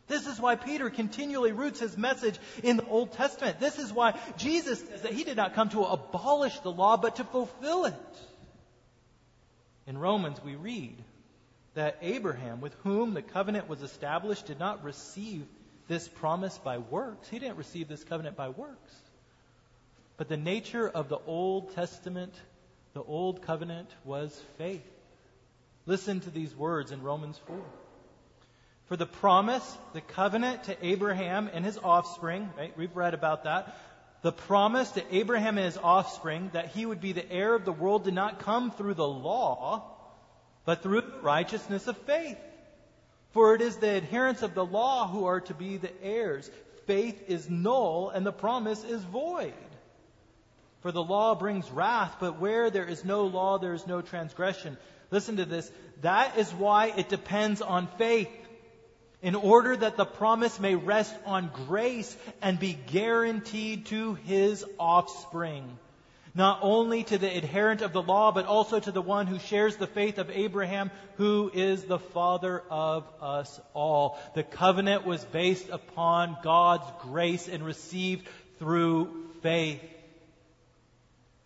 This 0.07 0.25
is 0.25 0.39
why 0.39 0.55
Peter 0.55 0.89
continually 0.89 1.51
roots 1.51 1.79
his 1.79 1.95
message 1.97 2.39
in 2.63 2.77
the 2.77 2.85
Old 2.87 3.11
Testament. 3.11 3.59
This 3.59 3.77
is 3.77 3.93
why 3.93 4.19
Jesus 4.37 4.79
says 4.79 5.03
that 5.03 5.13
he 5.13 5.23
did 5.23 5.37
not 5.37 5.53
come 5.53 5.69
to 5.69 5.83
abolish 5.83 6.57
the 6.61 6.71
law, 6.71 6.97
but 6.97 7.17
to 7.17 7.23
fulfill 7.23 7.85
it. 7.85 7.93
In 9.85 9.99
Romans, 9.99 10.39
we 10.43 10.55
read 10.55 10.97
that 11.75 11.99
Abraham, 12.01 12.59
with 12.59 12.73
whom 12.83 13.13
the 13.13 13.21
covenant 13.21 13.69
was 13.69 13.83
established, 13.83 14.47
did 14.47 14.57
not 14.57 14.83
receive 14.83 15.45
this 15.87 16.07
promise 16.07 16.57
by 16.57 16.79
works. 16.79 17.29
He 17.29 17.37
didn't 17.37 17.57
receive 17.57 17.87
this 17.87 18.03
covenant 18.03 18.35
by 18.35 18.49
works. 18.49 19.04
But 20.17 20.29
the 20.29 20.37
nature 20.37 20.87
of 20.87 21.09
the 21.09 21.19
Old 21.25 21.73
Testament, 21.75 22.33
the 22.93 23.03
Old 23.03 23.41
Covenant, 23.41 23.89
was 24.05 24.41
faith. 24.57 24.85
Listen 25.85 26.19
to 26.21 26.29
these 26.29 26.55
words 26.55 26.91
in 26.91 27.01
Romans 27.03 27.39
4. 27.47 27.57
For 28.85 28.95
the 28.95 29.05
promise, 29.05 29.77
the 29.93 30.01
covenant 30.01 30.65
to 30.65 30.85
Abraham 30.85 31.49
and 31.51 31.65
his 31.65 31.77
offspring, 31.77 32.49
right? 32.57 32.75
We've 32.77 32.95
read 32.95 33.13
about 33.13 33.43
that. 33.43 33.75
The 34.21 34.31
promise 34.31 34.91
to 34.91 35.15
Abraham 35.15 35.57
and 35.57 35.65
his 35.65 35.77
offspring 35.77 36.49
that 36.53 36.69
he 36.69 36.85
would 36.85 37.01
be 37.01 37.11
the 37.11 37.31
heir 37.31 37.53
of 37.53 37.65
the 37.65 37.71
world 37.71 38.05
did 38.05 38.13
not 38.13 38.39
come 38.39 38.71
through 38.71 38.93
the 38.93 39.07
law, 39.07 39.83
but 40.65 40.81
through 40.81 41.01
the 41.01 41.19
righteousness 41.21 41.87
of 41.87 41.97
faith. 41.99 42.37
For 43.31 43.53
it 43.53 43.61
is 43.61 43.77
the 43.77 43.89
adherents 43.89 44.43
of 44.43 44.55
the 44.55 44.65
law 44.65 45.07
who 45.07 45.25
are 45.25 45.41
to 45.41 45.53
be 45.53 45.77
the 45.77 45.91
heirs. 46.01 46.49
Faith 46.85 47.23
is 47.27 47.49
null 47.49 48.09
and 48.09 48.25
the 48.25 48.31
promise 48.31 48.83
is 48.83 49.03
void. 49.03 49.53
For 50.85 50.91
the 50.91 51.03
law 51.03 51.33
brings 51.33 51.71
wrath, 51.71 52.17
but 52.19 52.39
where 52.39 52.69
there 52.69 52.85
is 52.85 53.03
no 53.03 53.25
law, 53.25 53.57
there 53.57 53.73
is 53.73 53.87
no 53.87 54.03
transgression. 54.03 54.77
Listen 55.09 55.37
to 55.37 55.45
this. 55.45 55.71
That 56.01 56.37
is 56.37 56.53
why 56.53 56.93
it 56.95 57.09
depends 57.09 57.63
on 57.63 57.87
faith. 57.97 58.29
In 59.23 59.33
order 59.33 59.75
that 59.75 59.97
the 59.97 60.05
promise 60.05 60.59
may 60.59 60.75
rest 60.75 61.11
on 61.25 61.49
grace 61.65 62.15
and 62.39 62.59
be 62.59 62.73
guaranteed 62.73 63.87
to 63.87 64.13
his 64.13 64.63
offspring. 64.77 65.79
Not 66.35 66.59
only 66.61 67.01
to 67.05 67.17
the 67.17 67.35
adherent 67.35 67.81
of 67.81 67.91
the 67.91 68.03
law, 68.03 68.31
but 68.31 68.45
also 68.45 68.79
to 68.79 68.91
the 68.91 69.01
one 69.01 69.25
who 69.25 69.39
shares 69.39 69.77
the 69.77 69.87
faith 69.87 70.19
of 70.19 70.29
Abraham, 70.29 70.91
who 71.17 71.49
is 71.51 71.85
the 71.85 71.97
father 71.97 72.61
of 72.69 73.11
us 73.23 73.59
all. 73.73 74.19
The 74.35 74.43
covenant 74.43 75.03
was 75.03 75.25
based 75.25 75.67
upon 75.69 76.37
God's 76.43 76.85
grace 77.01 77.47
and 77.47 77.65
received 77.65 78.27
through 78.59 79.31
faith. 79.41 79.81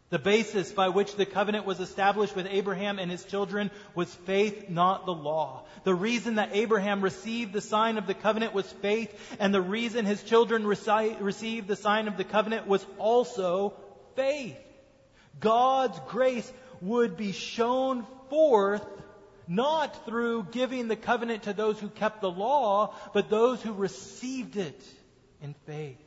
The 0.10 0.19
basis 0.19 0.72
by 0.72 0.89
which 0.89 1.15
the 1.15 1.26
covenant 1.26 1.65
was 1.65 1.80
established 1.80 2.36
with 2.36 2.48
Abraham 2.50 2.98
and 2.98 3.12
his 3.12 3.24
children 3.24 3.69
was 3.93 4.13
faith, 4.13 4.67
not 4.67 5.06
the 5.06 5.13
law. 5.13 5.65
The 5.84 5.93
reason 5.93 6.36
that 6.36 6.50
Abraham 6.54 7.02
received 7.02 7.54
the 7.54 7.62
sign 7.62 7.98
of 7.98 8.08
the 8.08 8.15
covenant 8.15 8.54
was 8.54 8.72
faith, 8.82 9.13
and 9.39 9.54
the 9.54 9.62
reason 9.62 10.06
his 10.06 10.24
children 10.24 10.65
received 10.65 11.67
the 11.67 11.76
sign 11.76 12.08
of 12.08 12.17
the 12.17 12.24
covenant 12.24 12.65
was 12.65 12.84
also 12.98 13.74
faith. 14.15 14.58
God's 15.39 16.00
grace 16.08 16.52
would 16.82 17.15
be 17.15 17.32
shown 17.32 18.06
forth 18.30 18.86
not 19.48 20.06
through 20.06 20.48
giving 20.52 20.88
the 20.88 20.95
covenant 20.95 21.43
to 21.43 21.54
those 21.54 21.80
who 21.80 21.89
kept 21.89 22.22
the 22.22 22.32
law, 22.32 22.95
but 23.13 23.30
those 23.30 23.62
who 23.62 23.74
received 23.74 24.58
it 24.58 24.82
in 25.41 25.54
faith. 25.65 25.98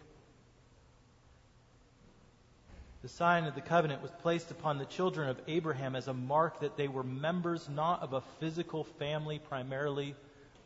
The 3.03 3.09
sign 3.09 3.47
of 3.47 3.57
the 3.57 3.61
covenant 3.61 4.01
was 4.01 4.13
placed 4.23 4.53
upon 4.53 4.79
the 4.79 4.85
children 4.85 5.29
of 5.29 5.41
Abraham 5.49 5.97
as 5.97 6.07
a 6.07 6.15
mark 6.15 6.61
that 6.61 6.77
they 6.77 6.87
were 6.87 7.03
members 7.03 7.69
not 7.69 8.01
of 8.01 8.13
a 8.13 8.21
physical 8.39 8.85
family 8.85 9.41
primarily, 9.41 10.15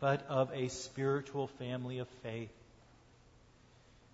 but 0.01 0.27
of 0.29 0.51
a 0.53 0.69
spiritual 0.69 1.47
family 1.47 1.99
of 1.99 2.09
faith. 2.23 2.53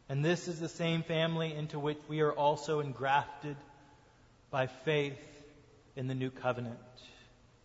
And 0.08 0.24
this 0.24 0.46
is 0.46 0.60
the 0.60 0.68
same 0.68 1.02
family 1.02 1.52
into 1.52 1.80
which 1.80 1.98
we 2.08 2.20
are 2.20 2.32
also 2.32 2.78
engrafted 2.78 3.56
by 4.52 4.68
faith 4.68 5.18
in 5.96 6.06
the 6.06 6.14
new 6.14 6.30
covenant. 6.30 6.78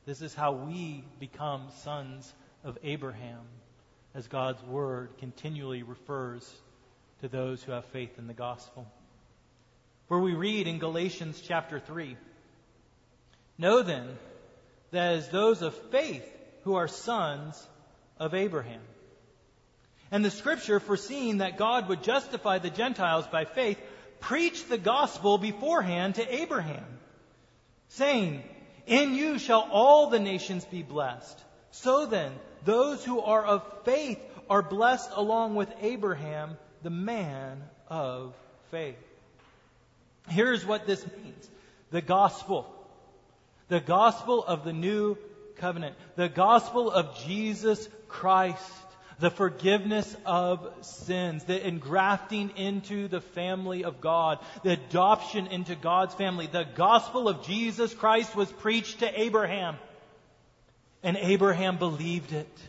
This 0.08 0.24
is 0.24 0.34
how 0.34 0.54
we 0.54 1.04
become 1.20 1.68
sons 1.84 2.34
of 2.64 2.80
Abraham, 2.82 3.46
as 4.16 4.28
God's 4.28 4.64
word 4.64 5.10
continually 5.20 5.84
refers 5.84 6.52
to 7.22 7.28
those 7.28 7.62
who 7.62 7.74
have 7.74 7.86
faith 7.86 8.18
in 8.18 8.26
the 8.26 8.34
gospel 8.34 8.88
where 10.08 10.20
we 10.20 10.34
read 10.34 10.68
in 10.68 10.80
Galatians 10.80 11.42
chapter 11.42 11.80
3 11.80 12.18
Know 13.58 13.82
then 13.82 14.08
that 14.92 15.16
as 15.16 15.30
those 15.30 15.62
of 15.62 15.76
faith 15.90 16.28
who 16.64 16.76
are 16.76 16.88
sons 16.88 17.68
of 18.20 18.34
Abraham. 18.34 18.82
And 20.12 20.24
the 20.24 20.32
scripture, 20.32 20.80
foreseeing 20.80 21.40
that 21.40 21.58
God 21.58 21.90
would 21.90 22.04
justify 22.04 22.60
the 22.60 22.70
Gentiles 22.70 23.26
by 23.28 23.46
faith, 23.46 23.80
preached 24.20 24.70
the 24.70 24.78
gospel 24.78 25.38
beforehand 25.38 26.16
to 26.16 26.36
Abraham, 26.36 26.86
saying, 27.90 28.44
In 28.86 29.16
you 29.16 29.40
shall 29.40 29.68
all 29.72 30.10
the 30.10 30.20
nations 30.20 30.64
be 30.66 30.84
blessed. 30.84 31.44
So 31.72 32.06
then, 32.06 32.32
those 32.64 33.04
who 33.04 33.20
are 33.20 33.46
of 33.46 33.64
faith 33.84 34.20
are 34.50 34.62
blessed 34.62 35.10
along 35.14 35.56
with 35.56 35.70
Abraham, 35.82 36.58
the 36.84 36.90
man 36.90 37.64
of 37.90 38.34
faith. 38.72 39.07
Here's 40.28 40.66
what 40.66 40.86
this 40.86 41.06
means 41.06 41.50
the 41.92 42.02
gospel. 42.02 42.74
The 43.70 43.80
gospel 43.80 44.44
of 44.44 44.64
the 44.64 44.74
new 44.74 45.18
covenant. 45.58 45.96
The 46.16 46.30
gospel 46.30 46.92
of 46.92 47.18
Jesus 47.26 47.88
Christ. 48.08 48.62
The 49.20 49.32
forgiveness 49.32 50.16
of 50.26 50.70
sins. 50.82 51.44
The 51.44 51.66
engrafting 51.66 52.52
into 52.58 53.08
the 53.08 53.22
family 53.22 53.84
of 53.84 54.02
God. 54.02 54.40
The 54.64 54.74
adoption 54.74 55.48
into 55.48 55.76
God's 55.76 56.14
family. 56.16 56.48
The 56.48 56.68
gospel 56.76 57.28
of 57.28 57.46
Jesus 57.46 57.94
Christ 57.94 58.36
was 58.36 58.52
preached 58.52 59.00
to 59.00 59.20
Abraham. 59.20 59.78
And 61.04 61.18
Abraham 61.18 61.78
believed 61.78 62.34
it. 62.34 62.60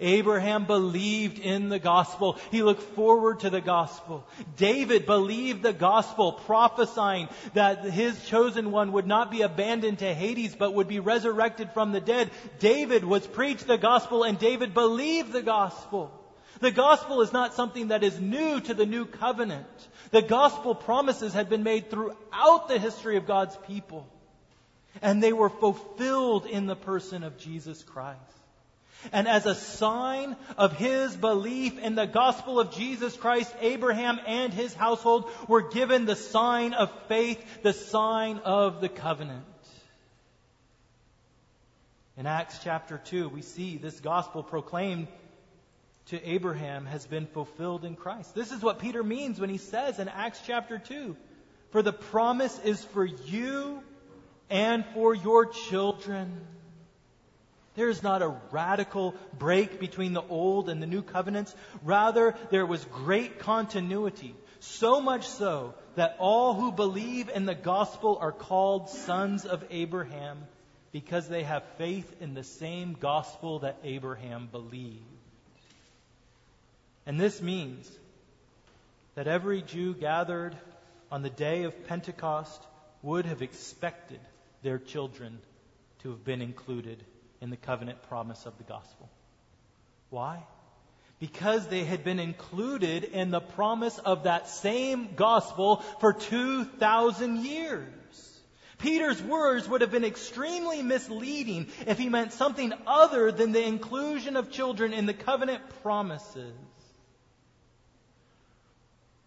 Abraham 0.00 0.64
believed 0.66 1.38
in 1.38 1.68
the 1.68 1.78
gospel. 1.78 2.38
He 2.50 2.62
looked 2.62 2.82
forward 2.94 3.40
to 3.40 3.50
the 3.50 3.60
gospel. 3.60 4.26
David 4.56 5.06
believed 5.06 5.62
the 5.62 5.72
gospel, 5.72 6.32
prophesying 6.32 7.28
that 7.54 7.84
his 7.84 8.24
chosen 8.26 8.70
one 8.70 8.92
would 8.92 9.06
not 9.06 9.30
be 9.30 9.42
abandoned 9.42 10.00
to 10.00 10.14
Hades, 10.14 10.54
but 10.54 10.74
would 10.74 10.88
be 10.88 11.00
resurrected 11.00 11.72
from 11.72 11.92
the 11.92 12.00
dead. 12.00 12.30
David 12.58 13.04
was 13.04 13.26
preached 13.26 13.66
the 13.66 13.78
gospel 13.78 14.22
and 14.22 14.38
David 14.38 14.74
believed 14.74 15.32
the 15.32 15.42
gospel. 15.42 16.12
The 16.60 16.70
gospel 16.70 17.20
is 17.20 17.32
not 17.32 17.54
something 17.54 17.88
that 17.88 18.02
is 18.02 18.18
new 18.20 18.60
to 18.60 18.74
the 18.74 18.86
new 18.86 19.04
covenant. 19.04 19.66
The 20.10 20.22
gospel 20.22 20.74
promises 20.74 21.34
had 21.34 21.48
been 21.48 21.62
made 21.62 21.90
throughout 21.90 22.68
the 22.68 22.78
history 22.78 23.16
of 23.16 23.26
God's 23.26 23.56
people. 23.66 24.06
And 25.02 25.22
they 25.22 25.34
were 25.34 25.50
fulfilled 25.50 26.46
in 26.46 26.66
the 26.66 26.76
person 26.76 27.22
of 27.22 27.36
Jesus 27.36 27.82
Christ. 27.82 28.20
And 29.12 29.28
as 29.28 29.46
a 29.46 29.54
sign 29.54 30.36
of 30.56 30.72
his 30.72 31.16
belief 31.16 31.78
in 31.78 31.94
the 31.94 32.06
gospel 32.06 32.58
of 32.58 32.72
Jesus 32.74 33.16
Christ, 33.16 33.54
Abraham 33.60 34.20
and 34.26 34.52
his 34.52 34.74
household 34.74 35.30
were 35.48 35.62
given 35.62 36.06
the 36.06 36.16
sign 36.16 36.72
of 36.72 36.90
faith, 37.08 37.62
the 37.62 37.72
sign 37.72 38.38
of 38.38 38.80
the 38.80 38.88
covenant. 38.88 39.44
In 42.16 42.26
Acts 42.26 42.60
chapter 42.64 42.98
2, 42.98 43.28
we 43.28 43.42
see 43.42 43.76
this 43.76 44.00
gospel 44.00 44.42
proclaimed 44.42 45.08
to 46.06 46.28
Abraham 46.28 46.86
has 46.86 47.04
been 47.06 47.26
fulfilled 47.26 47.84
in 47.84 47.96
Christ. 47.96 48.34
This 48.34 48.52
is 48.52 48.62
what 48.62 48.78
Peter 48.78 49.02
means 49.02 49.40
when 49.40 49.50
he 49.50 49.58
says 49.58 49.98
in 49.98 50.08
Acts 50.08 50.40
chapter 50.46 50.78
2 50.78 51.16
For 51.70 51.82
the 51.82 51.92
promise 51.92 52.58
is 52.60 52.82
for 52.84 53.04
you 53.04 53.82
and 54.48 54.84
for 54.94 55.14
your 55.14 55.46
children. 55.46 56.40
There 57.76 57.90
is 57.90 58.02
not 58.02 58.22
a 58.22 58.34
radical 58.50 59.14
break 59.38 59.78
between 59.78 60.14
the 60.14 60.22
old 60.22 60.68
and 60.68 60.82
the 60.82 60.86
new 60.86 61.02
covenants. 61.02 61.54
Rather, 61.84 62.34
there 62.50 62.66
was 62.66 62.84
great 62.86 63.38
continuity. 63.38 64.34
So 64.60 65.00
much 65.00 65.28
so 65.28 65.74
that 65.94 66.16
all 66.18 66.54
who 66.54 66.72
believe 66.72 67.28
in 67.28 67.44
the 67.44 67.54
gospel 67.54 68.18
are 68.20 68.32
called 68.32 68.88
sons 68.88 69.44
of 69.44 69.62
Abraham 69.70 70.38
because 70.90 71.28
they 71.28 71.42
have 71.42 71.62
faith 71.76 72.10
in 72.20 72.32
the 72.32 72.42
same 72.42 72.96
gospel 72.98 73.58
that 73.60 73.78
Abraham 73.84 74.48
believed. 74.50 75.02
And 77.04 77.20
this 77.20 77.42
means 77.42 77.90
that 79.14 79.28
every 79.28 79.60
Jew 79.60 79.92
gathered 79.92 80.56
on 81.12 81.22
the 81.22 81.30
day 81.30 81.64
of 81.64 81.86
Pentecost 81.86 82.62
would 83.02 83.26
have 83.26 83.42
expected 83.42 84.20
their 84.62 84.78
children 84.78 85.38
to 86.00 86.10
have 86.10 86.24
been 86.24 86.40
included 86.40 87.04
in 87.40 87.50
the 87.50 87.56
covenant 87.56 88.02
promise 88.08 88.46
of 88.46 88.56
the 88.58 88.64
gospel. 88.64 89.08
Why? 90.10 90.42
Because 91.18 91.66
they 91.66 91.84
had 91.84 92.04
been 92.04 92.20
included 92.20 93.04
in 93.04 93.30
the 93.30 93.40
promise 93.40 93.98
of 93.98 94.24
that 94.24 94.48
same 94.48 95.14
gospel 95.16 95.76
for 96.00 96.12
2,000 96.12 97.44
years. 97.44 97.86
Peter's 98.78 99.22
words 99.22 99.66
would 99.68 99.80
have 99.80 99.90
been 99.90 100.04
extremely 100.04 100.82
misleading 100.82 101.68
if 101.86 101.98
he 101.98 102.10
meant 102.10 102.32
something 102.32 102.72
other 102.86 103.32
than 103.32 103.52
the 103.52 103.64
inclusion 103.64 104.36
of 104.36 104.50
children 104.50 104.92
in 104.92 105.06
the 105.06 105.14
covenant 105.14 105.62
promises. 105.82 106.52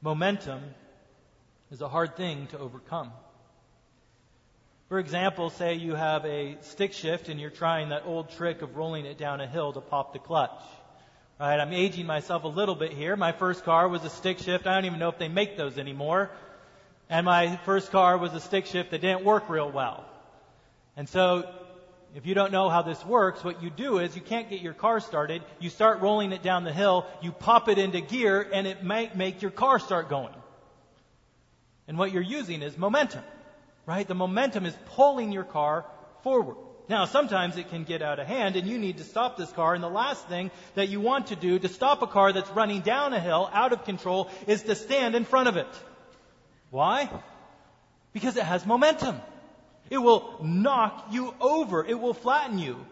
Momentum 0.02 0.62
is 1.72 1.82
a 1.82 1.90
hard 1.90 2.16
thing 2.16 2.48
to 2.48 2.60
overcome. 2.60 3.12
For 4.90 4.98
example, 4.98 5.52
say 5.52 5.76
you 5.76 5.94
have 5.94 6.26
a 6.26 6.58
stick 6.62 6.94
shift 6.94 7.30
and 7.30 7.40
you're 7.40 7.52
trying 7.52 7.90
that 7.90 8.06
old 8.08 8.32
trick 8.32 8.64
of 8.64 8.76
rolling 8.76 9.06
it 9.06 9.20
down 9.20 9.40
a 9.40 9.46
hill 9.46 9.72
to 9.74 9.82
pop 9.82 10.14
the 10.14 10.20
clutch. 10.20 10.64
Right? 11.40 11.60
I'm 11.60 11.74
aging 11.74 12.08
myself 12.08 12.44
a 12.44 12.48
little 12.48 12.74
bit 12.74 12.92
here. 12.92 13.16
My 13.16 13.32
first 13.32 13.64
car 13.64 13.88
was 13.88 14.04
a 14.04 14.10
stick 14.10 14.40
shift. 14.40 14.66
I 14.66 14.74
don't 14.74 14.86
even 14.86 14.98
know 14.98 15.10
if 15.10 15.20
they 15.20 15.28
make 15.28 15.58
those 15.58 15.78
anymore. 15.78 16.32
And 17.08 17.24
my 17.24 17.58
first 17.66 17.92
car 17.92 18.18
was 18.18 18.34
a 18.34 18.40
stick 18.40 18.66
shift 18.66 18.90
that 18.90 19.02
didn't 19.02 19.24
work 19.24 19.48
real 19.48 19.72
well. 19.72 20.06
And 20.98 21.08
so, 21.08 21.48
if 22.16 22.26
you 22.26 22.34
don't 22.34 22.52
know 22.52 22.70
how 22.70 22.82
this 22.82 23.06
works, 23.06 23.44
what 23.44 23.62
you 23.62 23.70
do 23.70 24.00
is 24.00 24.16
you 24.16 24.24
can't 24.24 24.50
get 24.50 24.62
your 24.62 24.74
car 24.74 25.00
started. 25.00 25.44
You 25.60 25.70
start 25.70 26.02
rolling 26.02 26.32
it 26.32 26.42
down 26.42 26.64
the 26.64 26.74
hill, 26.74 27.06
you 27.22 27.32
pop 27.32 27.70
it 27.70 27.78
into 27.78 28.02
gear, 28.02 28.42
and 28.52 28.66
it 28.66 28.84
might 28.84 29.16
make 29.16 29.44
your 29.44 29.52
car 29.52 29.78
start 29.78 30.10
going. 30.10 30.34
And 31.88 31.96
what 32.00 32.12
you're 32.12 32.24
using 32.24 32.64
is 32.64 32.76
momentum 32.76 33.24
right? 33.90 34.08
The 34.08 34.14
momentum 34.14 34.68
is 34.68 34.76
pulling 34.96 35.32
your 35.32 35.44
car 35.44 35.84
forward. 36.22 36.58
Now, 36.90 37.06
sometimes 37.06 37.58
it 37.58 37.72
can 37.72 37.86
get 37.86 38.04
out 38.04 38.20
of 38.20 38.28
hand 38.28 38.56
and 38.56 38.68
you 38.68 38.78
need 38.78 39.00
to 39.00 39.04
stop 39.04 39.36
this 39.36 39.52
car. 39.52 39.74
And 39.74 39.84
the 39.84 39.90
last 39.90 40.28
thing 40.28 40.52
that 40.76 40.90
you 40.90 41.02
want 41.02 41.28
to 41.28 41.36
do 41.36 41.58
to 41.58 41.68
stop 41.68 42.04
a 42.04 42.08
car 42.08 42.32
that's 42.32 42.52
running 42.52 42.82
down 42.82 43.14
a 43.14 43.20
hill 43.20 43.50
out 43.52 43.74
of 43.74 43.86
control 43.86 44.30
is 44.46 44.62
to 44.64 44.76
stand 44.76 45.16
in 45.16 45.26
front 45.26 45.48
of 45.48 45.58
it. 45.58 45.68
Why? 46.70 47.10
Because 48.14 48.38
it 48.38 48.44
has 48.44 48.64
momentum. 48.64 49.20
It 49.90 49.98
will 49.98 50.38
knock 50.44 51.08
you 51.10 51.34
over. 51.42 51.84
It 51.84 52.00
will 52.00 52.14
flatten 52.14 52.60
you. 52.60 52.86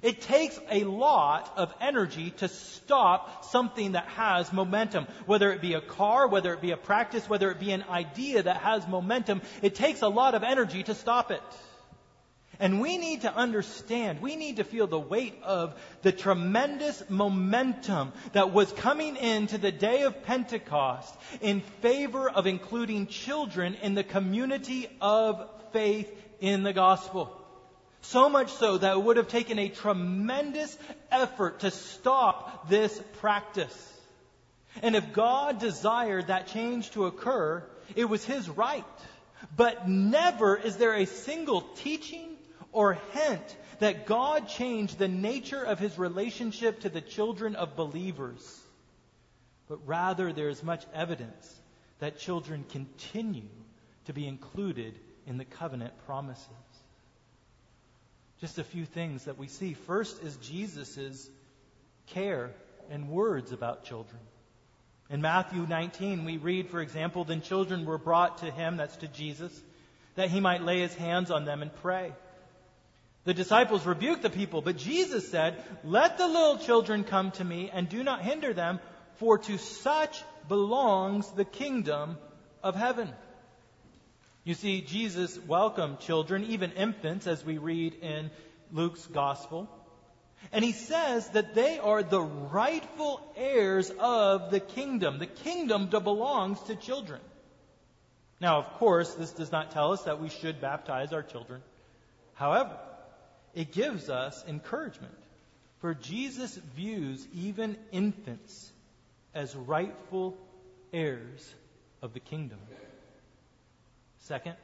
It 0.00 0.20
takes 0.20 0.58
a 0.70 0.84
lot 0.84 1.52
of 1.56 1.74
energy 1.80 2.30
to 2.38 2.48
stop 2.48 3.44
something 3.46 3.92
that 3.92 4.06
has 4.08 4.52
momentum. 4.52 5.08
Whether 5.26 5.52
it 5.52 5.60
be 5.60 5.74
a 5.74 5.80
car, 5.80 6.28
whether 6.28 6.54
it 6.54 6.60
be 6.60 6.70
a 6.70 6.76
practice, 6.76 7.28
whether 7.28 7.50
it 7.50 7.58
be 7.58 7.72
an 7.72 7.84
idea 7.90 8.44
that 8.44 8.58
has 8.58 8.86
momentum, 8.86 9.42
it 9.60 9.74
takes 9.74 10.02
a 10.02 10.08
lot 10.08 10.34
of 10.34 10.44
energy 10.44 10.84
to 10.84 10.94
stop 10.94 11.32
it. 11.32 11.42
And 12.60 12.80
we 12.80 12.96
need 12.96 13.22
to 13.22 13.34
understand, 13.34 14.20
we 14.20 14.34
need 14.34 14.56
to 14.56 14.64
feel 14.64 14.88
the 14.88 14.98
weight 14.98 15.34
of 15.44 15.80
the 16.02 16.10
tremendous 16.10 17.02
momentum 17.08 18.12
that 18.32 18.52
was 18.52 18.70
coming 18.72 19.16
into 19.16 19.58
the 19.58 19.70
day 19.70 20.02
of 20.02 20.24
Pentecost 20.24 21.14
in 21.40 21.60
favor 21.82 22.28
of 22.28 22.46
including 22.46 23.06
children 23.06 23.74
in 23.74 23.94
the 23.94 24.02
community 24.02 24.88
of 25.00 25.48
faith 25.72 26.12
in 26.40 26.64
the 26.64 26.72
gospel. 26.72 27.32
So 28.02 28.28
much 28.28 28.52
so 28.52 28.78
that 28.78 28.96
it 28.96 29.02
would 29.02 29.16
have 29.16 29.28
taken 29.28 29.58
a 29.58 29.68
tremendous 29.68 30.76
effort 31.10 31.60
to 31.60 31.70
stop 31.70 32.68
this 32.68 32.98
practice. 33.20 34.00
And 34.82 34.94
if 34.94 35.12
God 35.12 35.58
desired 35.58 36.28
that 36.28 36.48
change 36.48 36.90
to 36.92 37.06
occur, 37.06 37.64
it 37.96 38.04
was 38.04 38.24
His 38.24 38.48
right. 38.48 38.84
But 39.56 39.88
never 39.88 40.56
is 40.56 40.76
there 40.76 40.94
a 40.94 41.06
single 41.06 41.62
teaching 41.76 42.36
or 42.72 42.98
hint 43.12 43.56
that 43.80 44.06
God 44.06 44.48
changed 44.48 44.98
the 44.98 45.08
nature 45.08 45.62
of 45.62 45.78
His 45.78 45.98
relationship 45.98 46.80
to 46.80 46.88
the 46.88 47.00
children 47.00 47.56
of 47.56 47.76
believers. 47.76 48.60
But 49.68 49.86
rather, 49.86 50.32
there 50.32 50.48
is 50.48 50.62
much 50.62 50.84
evidence 50.94 51.54
that 51.98 52.18
children 52.18 52.64
continue 52.70 53.48
to 54.06 54.12
be 54.12 54.26
included 54.26 54.98
in 55.26 55.36
the 55.36 55.44
covenant 55.44 55.92
promises 56.06 56.46
just 58.40 58.58
a 58.58 58.64
few 58.64 58.84
things 58.84 59.24
that 59.24 59.38
we 59.38 59.48
see. 59.48 59.74
First 59.74 60.22
is 60.22 60.36
Jesus' 60.36 61.28
care 62.08 62.50
and 62.90 63.08
words 63.08 63.52
about 63.52 63.84
children. 63.84 64.20
In 65.10 65.22
Matthew 65.22 65.66
19, 65.66 66.24
we 66.24 66.36
read, 66.36 66.68
for 66.68 66.80
example, 66.80 67.24
then 67.24 67.40
children 67.40 67.84
were 67.84 67.98
brought 67.98 68.38
to 68.38 68.50
him, 68.50 68.76
that's 68.76 68.96
to 68.98 69.08
Jesus, 69.08 69.58
that 70.16 70.30
he 70.30 70.40
might 70.40 70.62
lay 70.62 70.80
his 70.80 70.94
hands 70.94 71.30
on 71.30 71.44
them 71.44 71.62
and 71.62 71.74
pray. 71.76 72.12
The 73.24 73.34
disciples 73.34 73.86
rebuked 73.86 74.22
the 74.22 74.30
people, 74.30 74.62
but 74.62 74.76
Jesus 74.76 75.30
said, 75.30 75.62
Let 75.82 76.18
the 76.18 76.28
little 76.28 76.58
children 76.58 77.04
come 77.04 77.30
to 77.32 77.44
me 77.44 77.70
and 77.72 77.88
do 77.88 78.04
not 78.04 78.22
hinder 78.22 78.52
them, 78.52 78.80
for 79.16 79.38
to 79.38 79.58
such 79.58 80.22
belongs 80.48 81.30
the 81.32 81.44
kingdom 81.44 82.16
of 82.62 82.74
heaven. 82.74 83.12
You 84.48 84.54
see, 84.54 84.80
Jesus 84.80 85.38
welcomed 85.46 86.00
children, 86.00 86.44
even 86.44 86.72
infants, 86.72 87.26
as 87.26 87.44
we 87.44 87.58
read 87.58 87.92
in 88.00 88.30
Luke's 88.72 89.04
gospel. 89.04 89.68
And 90.52 90.64
he 90.64 90.72
says 90.72 91.28
that 91.32 91.54
they 91.54 91.78
are 91.78 92.02
the 92.02 92.22
rightful 92.22 93.20
heirs 93.36 93.90
of 93.90 94.50
the 94.50 94.60
kingdom. 94.60 95.18
The 95.18 95.26
kingdom 95.26 95.90
belongs 95.90 96.62
to 96.62 96.76
children. 96.76 97.20
Now, 98.40 98.60
of 98.60 98.78
course, 98.78 99.12
this 99.12 99.32
does 99.32 99.52
not 99.52 99.72
tell 99.72 99.92
us 99.92 100.04
that 100.04 100.18
we 100.18 100.30
should 100.30 100.62
baptize 100.62 101.12
our 101.12 101.22
children. 101.22 101.60
However, 102.32 102.74
it 103.54 103.70
gives 103.70 104.08
us 104.08 104.42
encouragement. 104.48 105.12
For 105.80 105.92
Jesus 105.92 106.56
views 106.74 107.28
even 107.34 107.76
infants 107.92 108.72
as 109.34 109.54
rightful 109.54 110.38
heirs 110.90 111.54
of 112.00 112.14
the 112.14 112.20
kingdom. 112.20 112.60
Second, 114.20 114.56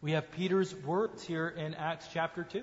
we 0.00 0.12
have 0.12 0.30
Peter's 0.32 0.74
words 0.74 1.22
here 1.22 1.48
in 1.48 1.74
Acts 1.74 2.08
chapter 2.12 2.44
2, 2.44 2.62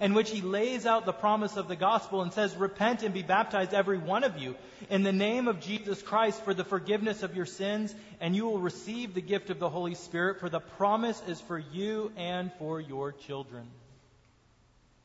in 0.00 0.14
which 0.14 0.30
he 0.30 0.40
lays 0.40 0.86
out 0.86 1.06
the 1.06 1.12
promise 1.12 1.56
of 1.56 1.68
the 1.68 1.76
gospel 1.76 2.22
and 2.22 2.32
says, 2.32 2.56
Repent 2.56 3.02
and 3.02 3.12
be 3.12 3.22
baptized, 3.22 3.74
every 3.74 3.98
one 3.98 4.24
of 4.24 4.38
you, 4.38 4.56
in 4.90 5.02
the 5.02 5.12
name 5.12 5.48
of 5.48 5.60
Jesus 5.60 6.00
Christ 6.00 6.42
for 6.44 6.54
the 6.54 6.64
forgiveness 6.64 7.22
of 7.22 7.36
your 7.36 7.46
sins, 7.46 7.94
and 8.20 8.34
you 8.34 8.46
will 8.46 8.58
receive 8.58 9.14
the 9.14 9.20
gift 9.20 9.50
of 9.50 9.58
the 9.58 9.68
Holy 9.68 9.94
Spirit, 9.94 10.40
for 10.40 10.48
the 10.48 10.60
promise 10.60 11.22
is 11.28 11.40
for 11.40 11.58
you 11.58 12.10
and 12.16 12.50
for 12.58 12.80
your 12.80 13.12
children. 13.12 13.66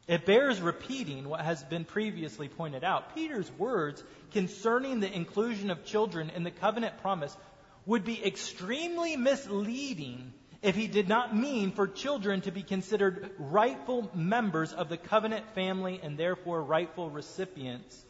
It 0.08 0.26
bears 0.26 0.62
repeating 0.62 1.28
what 1.28 1.42
has 1.42 1.62
been 1.64 1.84
previously 1.84 2.48
pointed 2.48 2.86
out. 2.86 3.14
Peter's 3.14 3.52
words 3.58 4.02
concerning 4.32 5.02
the 5.02 5.14
inclusion 5.14 5.70
of 5.70 5.86
children 5.86 6.30
in 6.30 6.44
the 6.44 6.52
covenant 6.52 7.02
promise 7.02 7.36
would 7.86 8.06
be 8.06 8.26
extremely 8.26 9.18
misleading 9.18 10.34
if 10.62 10.76
he 10.76 10.88
did 10.88 11.08
not 11.08 11.36
mean 11.36 11.72
for 11.72 11.88
children 11.88 12.42
to 12.42 12.52
be 12.52 12.64
considered 12.64 13.32
rightful 13.38 14.10
members 14.14 14.74
of 14.74 14.90
the 14.90 14.98
covenant 14.98 15.46
family 15.54 16.00
and 16.02 16.18
therefore 16.18 16.64
rightful 16.64 17.10
recipients 17.10 18.06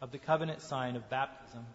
of 0.00 0.10
the 0.10 0.18
covenant 0.18 0.62
sign 0.62 0.96
of 0.96 1.08
baptism. 1.10 1.66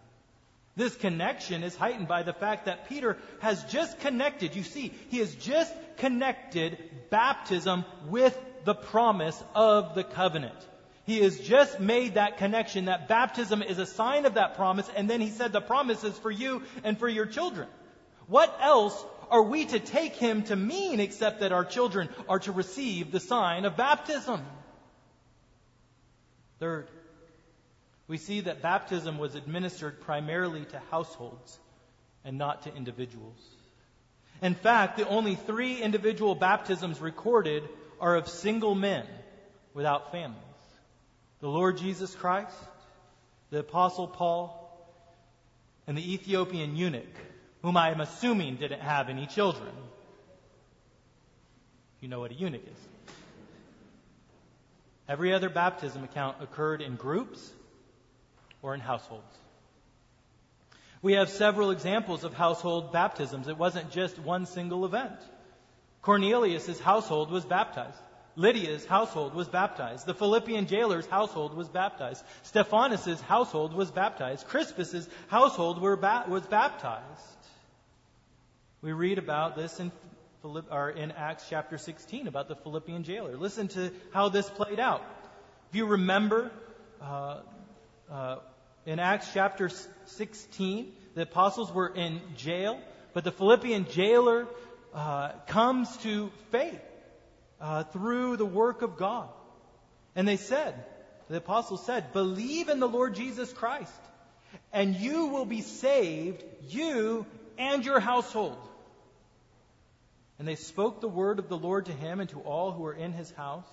This 0.76 0.94
connection 0.94 1.62
is 1.62 1.74
heightened 1.74 2.08
by 2.08 2.22
the 2.22 2.34
fact 2.34 2.66
that 2.66 2.88
Peter 2.88 3.16
has 3.40 3.64
just 3.64 3.98
connected. 4.00 4.54
You 4.54 4.62
see, 4.62 4.92
he 5.08 5.18
has 5.18 5.34
just 5.34 5.72
connected 5.96 6.78
baptism 7.08 7.84
with 8.08 8.38
the 8.64 8.74
promise 8.74 9.42
of 9.54 9.94
the 9.94 10.04
covenant. 10.04 10.58
He 11.04 11.20
has 11.20 11.38
just 11.38 11.80
made 11.80 12.14
that 12.14 12.38
connection 12.38 12.86
that 12.86 13.08
baptism 13.08 13.62
is 13.62 13.78
a 13.78 13.86
sign 13.86 14.26
of 14.26 14.34
that 14.34 14.56
promise, 14.56 14.90
and 14.96 15.08
then 15.08 15.20
he 15.20 15.30
said 15.30 15.52
the 15.52 15.60
promise 15.60 16.02
is 16.04 16.18
for 16.18 16.32
you 16.32 16.62
and 16.82 16.98
for 16.98 17.08
your 17.08 17.26
children. 17.26 17.68
What 18.26 18.54
else 18.60 19.02
are 19.30 19.42
we 19.42 19.66
to 19.66 19.78
take 19.78 20.14
him 20.14 20.42
to 20.44 20.56
mean 20.56 21.00
except 21.00 21.40
that 21.40 21.52
our 21.52 21.64
children 21.64 22.08
are 22.28 22.38
to 22.40 22.52
receive 22.52 23.12
the 23.12 23.20
sign 23.20 23.64
of 23.64 23.76
baptism? 23.76 24.40
Third, 26.58 26.88
we 28.08 28.18
see 28.18 28.42
that 28.42 28.62
baptism 28.62 29.18
was 29.18 29.34
administered 29.34 30.00
primarily 30.00 30.64
to 30.66 30.80
households 30.90 31.58
and 32.24 32.38
not 32.38 32.62
to 32.62 32.74
individuals. 32.74 33.40
In 34.42 34.54
fact, 34.54 34.96
the 34.96 35.08
only 35.08 35.34
three 35.34 35.80
individual 35.82 36.34
baptisms 36.34 37.00
recorded 37.00 37.62
are 38.00 38.16
of 38.16 38.28
single 38.28 38.74
men 38.74 39.06
without 39.74 40.12
families 40.12 40.42
the 41.40 41.48
Lord 41.48 41.76
Jesus 41.76 42.14
Christ, 42.14 42.56
the 43.50 43.58
Apostle 43.60 44.08
Paul, 44.08 44.62
and 45.86 45.96
the 45.96 46.14
Ethiopian 46.14 46.76
eunuch, 46.76 47.14
whom 47.66 47.76
I 47.76 47.90
am 47.90 48.00
assuming 48.00 48.54
didn't 48.54 48.82
have 48.82 49.08
any 49.08 49.26
children. 49.26 49.72
You 52.00 52.06
know 52.06 52.20
what 52.20 52.30
a 52.30 52.34
eunuch 52.34 52.62
is. 52.64 53.12
Every 55.08 55.32
other 55.32 55.48
baptism 55.48 56.04
account 56.04 56.36
occurred 56.40 56.80
in 56.80 56.94
groups 56.94 57.50
or 58.62 58.72
in 58.72 58.78
households. 58.78 59.36
We 61.02 61.14
have 61.14 61.28
several 61.28 61.72
examples 61.72 62.22
of 62.22 62.34
household 62.34 62.92
baptisms. 62.92 63.48
It 63.48 63.58
wasn't 63.58 63.90
just 63.90 64.16
one 64.16 64.46
single 64.46 64.84
event. 64.84 65.18
Cornelius' 66.02 66.78
household 66.78 67.32
was 67.32 67.44
baptized. 67.44 67.98
Lydia's 68.36 68.86
household 68.86 69.34
was 69.34 69.48
baptized. 69.48 70.06
The 70.06 70.14
Philippian 70.14 70.68
jailer's 70.68 71.06
household 71.06 71.52
was 71.52 71.68
baptized. 71.68 72.24
Stephanas' 72.44 73.20
household 73.22 73.74
was 73.74 73.90
baptized. 73.90 74.46
Crispus' 74.46 75.08
household 75.26 75.80
ba- 76.00 76.26
was 76.28 76.46
baptized. 76.46 77.35
We 78.82 78.92
read 78.92 79.18
about 79.18 79.56
this 79.56 79.80
in, 79.80 79.90
Philipp, 80.42 80.66
in 80.96 81.10
Acts 81.12 81.46
chapter 81.48 81.78
16 81.78 82.26
about 82.26 82.48
the 82.48 82.56
Philippian 82.56 83.04
jailer. 83.04 83.36
Listen 83.36 83.68
to 83.68 83.90
how 84.12 84.28
this 84.28 84.48
played 84.50 84.78
out. 84.78 85.02
If 85.70 85.76
you 85.76 85.86
remember, 85.86 86.50
uh, 87.00 87.40
uh, 88.10 88.36
in 88.84 88.98
Acts 88.98 89.30
chapter 89.32 89.70
16, 90.04 90.92
the 91.14 91.22
apostles 91.22 91.72
were 91.72 91.88
in 91.88 92.20
jail, 92.36 92.78
but 93.14 93.24
the 93.24 93.32
Philippian 93.32 93.86
jailer 93.86 94.46
uh, 94.94 95.32
comes 95.46 95.96
to 95.98 96.30
faith 96.50 96.80
uh, 97.60 97.84
through 97.84 98.36
the 98.36 98.46
work 98.46 98.82
of 98.82 98.98
God. 98.98 99.30
And 100.14 100.28
they 100.28 100.36
said, 100.36 100.74
the 101.28 101.38
apostles 101.38 101.84
said, 101.86 102.12
believe 102.12 102.68
in 102.68 102.78
the 102.78 102.88
Lord 102.88 103.14
Jesus 103.14 103.50
Christ, 103.54 103.90
and 104.70 104.94
you 104.94 105.28
will 105.28 105.46
be 105.46 105.62
saved, 105.62 106.44
you 106.68 107.24
and 107.58 107.84
your 107.84 108.00
household. 108.00 108.58
And 110.38 110.46
they 110.46 110.56
spoke 110.56 111.00
the 111.00 111.08
word 111.08 111.38
of 111.38 111.48
the 111.48 111.56
Lord 111.56 111.86
to 111.86 111.92
him 111.92 112.20
and 112.20 112.28
to 112.30 112.40
all 112.40 112.72
who 112.72 112.82
were 112.82 112.94
in 112.94 113.12
his 113.12 113.30
house. 113.32 113.68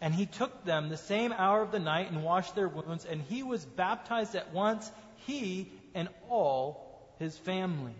And 0.00 0.14
he 0.14 0.26
took 0.26 0.64
them 0.64 0.88
the 0.88 0.96
same 0.96 1.32
hour 1.32 1.62
of 1.62 1.72
the 1.72 1.80
night 1.80 2.10
and 2.10 2.22
washed 2.22 2.54
their 2.54 2.68
wounds, 2.68 3.04
and 3.04 3.20
he 3.20 3.42
was 3.42 3.64
baptized 3.64 4.34
at 4.34 4.52
once, 4.52 4.90
he 5.26 5.72
and 5.94 6.08
all 6.28 7.14
his 7.18 7.36
family. 7.36 7.94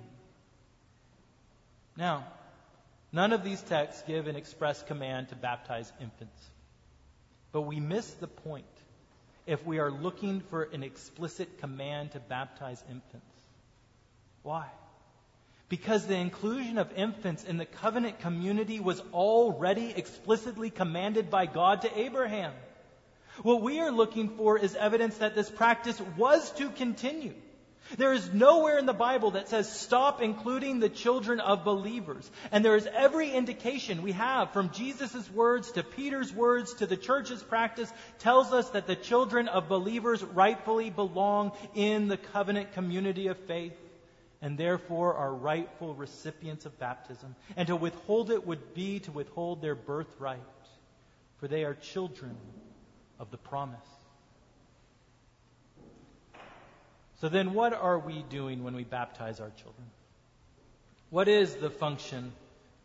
Now, 1.96 2.24
none 3.10 3.32
of 3.32 3.42
these 3.42 3.60
texts 3.62 4.04
give 4.06 4.28
an 4.28 4.36
express 4.36 4.82
command 4.82 5.30
to 5.30 5.34
baptize 5.34 5.92
infants. 6.00 6.40
But 7.50 7.62
we 7.62 7.80
miss 7.80 8.08
the 8.14 8.28
point 8.28 8.66
if 9.46 9.64
we 9.66 9.78
are 9.78 9.90
looking 9.90 10.40
for 10.50 10.62
an 10.62 10.84
explicit 10.84 11.58
command 11.58 12.12
to 12.12 12.20
baptize 12.20 12.84
infants. 12.88 13.34
Why? 14.42 14.66
Because 15.68 16.06
the 16.06 16.16
inclusion 16.16 16.78
of 16.78 16.92
infants 16.96 17.44
in 17.44 17.58
the 17.58 17.66
covenant 17.66 18.20
community 18.20 18.80
was 18.80 19.00
already 19.12 19.92
explicitly 19.94 20.70
commanded 20.70 21.30
by 21.30 21.46
God 21.46 21.82
to 21.82 21.98
Abraham. 21.98 22.52
What 23.42 23.62
we 23.62 23.78
are 23.80 23.92
looking 23.92 24.30
for 24.30 24.58
is 24.58 24.74
evidence 24.74 25.18
that 25.18 25.34
this 25.34 25.50
practice 25.50 26.00
was 26.16 26.50
to 26.52 26.70
continue. 26.70 27.34
There 27.96 28.12
is 28.12 28.34
nowhere 28.34 28.76
in 28.78 28.86
the 28.86 28.92
Bible 28.92 29.30
that 29.32 29.48
says 29.48 29.70
stop 29.72 30.20
including 30.20 30.78
the 30.78 30.90
children 30.90 31.40
of 31.40 31.64
believers. 31.64 32.28
And 32.50 32.64
there 32.64 32.76
is 32.76 32.88
every 32.92 33.30
indication 33.30 34.02
we 34.02 34.12
have 34.12 34.52
from 34.52 34.70
Jesus' 34.72 35.30
words 35.30 35.72
to 35.72 35.82
Peter's 35.82 36.32
words 36.32 36.74
to 36.74 36.86
the 36.86 36.96
church's 36.96 37.42
practice 37.42 37.90
tells 38.18 38.52
us 38.52 38.68
that 38.70 38.86
the 38.86 38.96
children 38.96 39.48
of 39.48 39.68
believers 39.68 40.22
rightfully 40.22 40.90
belong 40.90 41.52
in 41.74 42.08
the 42.08 42.18
covenant 42.18 42.72
community 42.72 43.28
of 43.28 43.38
faith 43.46 43.72
and 44.40 44.56
therefore 44.56 45.14
are 45.14 45.34
rightful 45.34 45.94
recipients 45.94 46.66
of 46.66 46.78
baptism. 46.78 47.34
And 47.56 47.68
to 47.68 47.76
withhold 47.76 48.30
it 48.30 48.46
would 48.46 48.74
be 48.74 49.00
to 49.00 49.12
withhold 49.12 49.60
their 49.60 49.74
birthright, 49.74 50.40
for 51.38 51.48
they 51.48 51.64
are 51.64 51.74
children 51.74 52.36
of 53.18 53.30
the 53.30 53.36
promise. 53.36 53.78
So 57.20 57.28
then, 57.28 57.52
what 57.52 57.72
are 57.72 57.98
we 57.98 58.22
doing 58.30 58.62
when 58.62 58.74
we 58.74 58.84
baptize 58.84 59.40
our 59.40 59.50
children? 59.50 59.86
What 61.10 61.26
is 61.26 61.54
the 61.54 61.70
function 61.70 62.32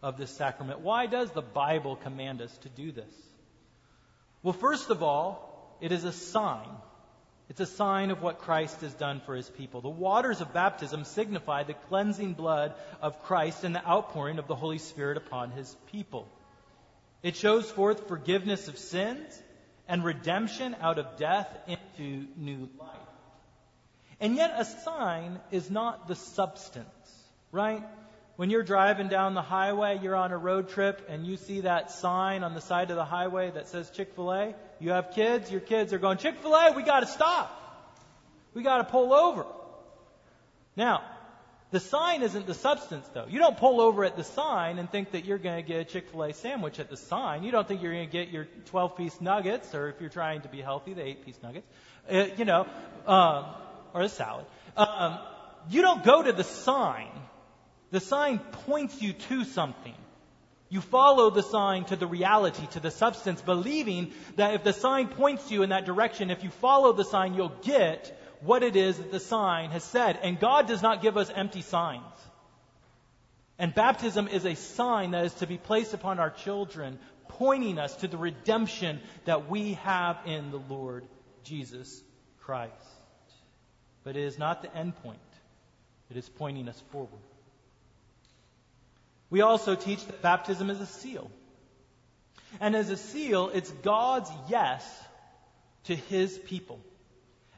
of 0.01 0.17
this 0.17 0.31
sacrament? 0.31 0.79
Why 0.79 1.05
does 1.05 1.29
the 1.31 1.43
Bible 1.43 1.97
command 1.97 2.41
us 2.41 2.55
to 2.59 2.69
do 2.69 2.91
this? 2.91 3.13
Well, 4.41 4.53
first 4.53 4.89
of 4.89 5.03
all, 5.03 5.77
it 5.81 5.91
is 5.91 6.03
a 6.03 6.11
sign 6.11 6.67
it's 7.49 7.59
a 7.59 7.65
sign 7.65 8.09
of 8.09 8.21
what 8.21 8.39
Christ 8.39 8.81
has 8.81 8.93
done 8.93 9.21
for 9.25 9.35
his 9.35 9.49
people. 9.49 9.81
The 9.81 9.89
waters 9.89 10.41
of 10.41 10.53
baptism 10.53 11.03
signify 11.03 11.63
the 11.63 11.73
cleansing 11.73 12.33
blood 12.33 12.73
of 13.01 13.21
Christ 13.23 13.63
and 13.63 13.75
the 13.75 13.85
outpouring 13.85 14.39
of 14.39 14.47
the 14.47 14.55
Holy 14.55 14.77
Spirit 14.77 15.17
upon 15.17 15.51
his 15.51 15.75
people. 15.91 16.27
It 17.21 17.35
shows 17.35 17.69
forth 17.69 18.07
forgiveness 18.07 18.67
of 18.67 18.77
sins 18.77 19.41
and 19.87 20.03
redemption 20.03 20.75
out 20.81 20.99
of 20.99 21.17
death 21.17 21.49
into 21.67 22.27
new 22.37 22.69
life. 22.79 22.89
And 24.19 24.35
yet, 24.35 24.53
a 24.57 24.63
sign 24.63 25.39
is 25.51 25.69
not 25.69 26.07
the 26.07 26.15
substance, 26.15 26.87
right? 27.51 27.83
When 28.35 28.49
you're 28.49 28.63
driving 28.63 29.09
down 29.09 29.33
the 29.33 29.41
highway, 29.41 29.99
you're 30.01 30.15
on 30.15 30.31
a 30.31 30.37
road 30.37 30.69
trip, 30.69 31.05
and 31.09 31.25
you 31.25 31.37
see 31.37 31.61
that 31.61 31.91
sign 31.91 32.43
on 32.43 32.53
the 32.53 32.61
side 32.61 32.89
of 32.89 32.95
the 32.95 33.05
highway 33.05 33.51
that 33.51 33.67
says 33.67 33.89
Chick 33.91 34.13
fil 34.15 34.33
A, 34.33 34.55
you 34.83 34.91
have 34.91 35.11
kids, 35.11 35.51
your 35.51 35.61
kids 35.61 35.93
are 35.93 35.97
going, 35.97 36.17
Chick 36.17 36.35
fil 36.41 36.53
A, 36.53 36.73
we 36.73 36.83
got 36.83 36.99
to 36.99 37.07
stop. 37.07 37.59
We 38.53 38.63
got 38.63 38.77
to 38.77 38.83
pull 38.83 39.13
over. 39.13 39.45
Now, 40.75 41.03
the 41.71 41.79
sign 41.79 42.21
isn't 42.21 42.45
the 42.45 42.53
substance, 42.53 43.07
though. 43.13 43.25
You 43.27 43.39
don't 43.39 43.57
pull 43.57 43.81
over 43.81 44.05
at 44.05 44.15
the 44.15 44.23
sign 44.23 44.77
and 44.77 44.89
think 44.89 45.11
that 45.11 45.25
you're 45.25 45.39
going 45.39 45.63
to 45.63 45.67
get 45.67 45.79
a 45.79 45.85
Chick 45.85 46.09
fil 46.09 46.23
A 46.23 46.33
sandwich 46.33 46.79
at 46.79 46.89
the 46.89 46.97
sign. 46.97 47.43
You 47.43 47.51
don't 47.51 47.67
think 47.67 47.81
you're 47.81 47.93
going 47.93 48.07
to 48.07 48.11
get 48.11 48.29
your 48.29 48.47
12 48.65 48.97
piece 48.97 49.21
nuggets, 49.21 49.73
or 49.73 49.89
if 49.89 49.99
you're 49.99 50.09
trying 50.09 50.41
to 50.41 50.49
be 50.49 50.61
healthy, 50.61 50.93
the 50.93 51.03
8 51.03 51.25
piece 51.25 51.39
nuggets, 51.41 51.67
uh, 52.11 52.27
you 52.37 52.45
know, 52.45 52.67
um, 53.07 53.45
or 53.93 54.01
a 54.01 54.09
salad. 54.09 54.45
Um, 54.77 55.17
you 55.69 55.81
don't 55.81 56.03
go 56.03 56.21
to 56.21 56.31
the 56.31 56.43
sign 56.43 57.09
the 57.93 57.99
sign 57.99 58.39
points 58.65 58.99
you 59.01 59.13
to 59.13 59.45
something. 59.45 59.93
You 60.69 60.81
follow 60.81 61.29
the 61.29 61.43
sign 61.43 61.85
to 61.85 61.95
the 61.95 62.07
reality, 62.07 62.65
to 62.71 62.79
the 62.79 62.89
substance, 62.91 63.41
believing 63.41 64.11
that 64.37 64.55
if 64.55 64.63
the 64.63 64.73
sign 64.73 65.07
points 65.07 65.51
you 65.51 65.61
in 65.63 65.69
that 65.69 65.85
direction, 65.85 66.31
if 66.31 66.43
you 66.43 66.49
follow 66.49 66.93
the 66.93 67.05
sign, 67.05 67.35
you'll 67.35 67.55
get 67.61 68.19
what 68.41 68.63
it 68.63 68.75
is 68.75 68.97
that 68.97 69.11
the 69.11 69.19
sign 69.19 69.69
has 69.69 69.83
said. 69.83 70.19
And 70.21 70.39
God 70.39 70.67
does 70.67 70.81
not 70.81 71.01
give 71.01 71.15
us 71.17 71.31
empty 71.33 71.61
signs. 71.61 72.03
And 73.59 73.73
baptism 73.73 74.27
is 74.27 74.45
a 74.45 74.55
sign 74.55 75.11
that 75.11 75.25
is 75.25 75.33
to 75.35 75.47
be 75.47 75.57
placed 75.57 75.93
upon 75.93 76.19
our 76.19 76.31
children, 76.31 76.99
pointing 77.29 77.77
us 77.77 77.95
to 77.97 78.07
the 78.07 78.17
redemption 78.17 78.99
that 79.25 79.49
we 79.49 79.73
have 79.73 80.17
in 80.25 80.51
the 80.51 80.57
Lord 80.57 81.05
Jesus 81.43 82.01
Christ. 82.41 82.73
But 84.03 84.17
it 84.17 84.23
is 84.23 84.37
not 84.37 84.63
the 84.63 84.75
end 84.75 84.95
point, 84.97 85.19
it 86.09 86.17
is 86.17 86.27
pointing 86.27 86.67
us 86.67 86.81
forward. 86.91 87.21
We 89.33 89.41
also 89.41 89.73
teach 89.73 90.05
that 90.05 90.21
baptism 90.21 90.69
is 90.69 90.79
a 90.79 90.85
seal. 90.85 91.31
And 92.61 92.75
as 92.75 92.91
a 92.91 92.97
seal, 92.97 93.49
it's 93.51 93.71
God's 93.71 94.29
yes 94.47 94.87
to 95.85 95.95
his 95.95 96.37
people. 96.37 96.79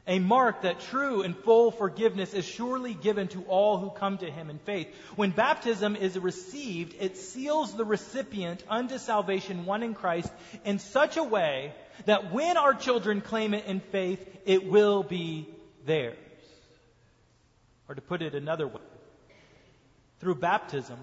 A 0.06 0.18
mark 0.18 0.62
that 0.62 0.80
true 0.80 1.20
and 1.20 1.36
full 1.36 1.70
forgiveness 1.70 2.32
is 2.32 2.46
surely 2.46 2.94
given 2.94 3.28
to 3.28 3.42
all 3.42 3.76
who 3.76 3.90
come 3.90 4.16
to 4.16 4.30
him 4.30 4.48
in 4.48 4.58
faith. 4.58 4.88
When 5.16 5.32
baptism 5.32 5.96
is 5.96 6.18
received, 6.18 6.94
it 6.98 7.18
seals 7.18 7.76
the 7.76 7.84
recipient 7.84 8.64
unto 8.70 8.96
salvation, 8.96 9.66
one 9.66 9.82
in 9.82 9.92
Christ, 9.92 10.32
in 10.64 10.78
such 10.78 11.18
a 11.18 11.24
way 11.24 11.74
that 12.06 12.32
when 12.32 12.56
our 12.56 12.72
children 12.72 13.20
claim 13.20 13.52
it 13.52 13.66
in 13.66 13.80
faith, 13.80 14.26
it 14.46 14.66
will 14.66 15.02
be 15.02 15.46
theirs. 15.84 16.16
Or 17.86 17.94
to 17.94 18.00
put 18.00 18.22
it 18.22 18.34
another 18.34 18.66
way, 18.66 18.80
through 20.20 20.36
baptism, 20.36 20.98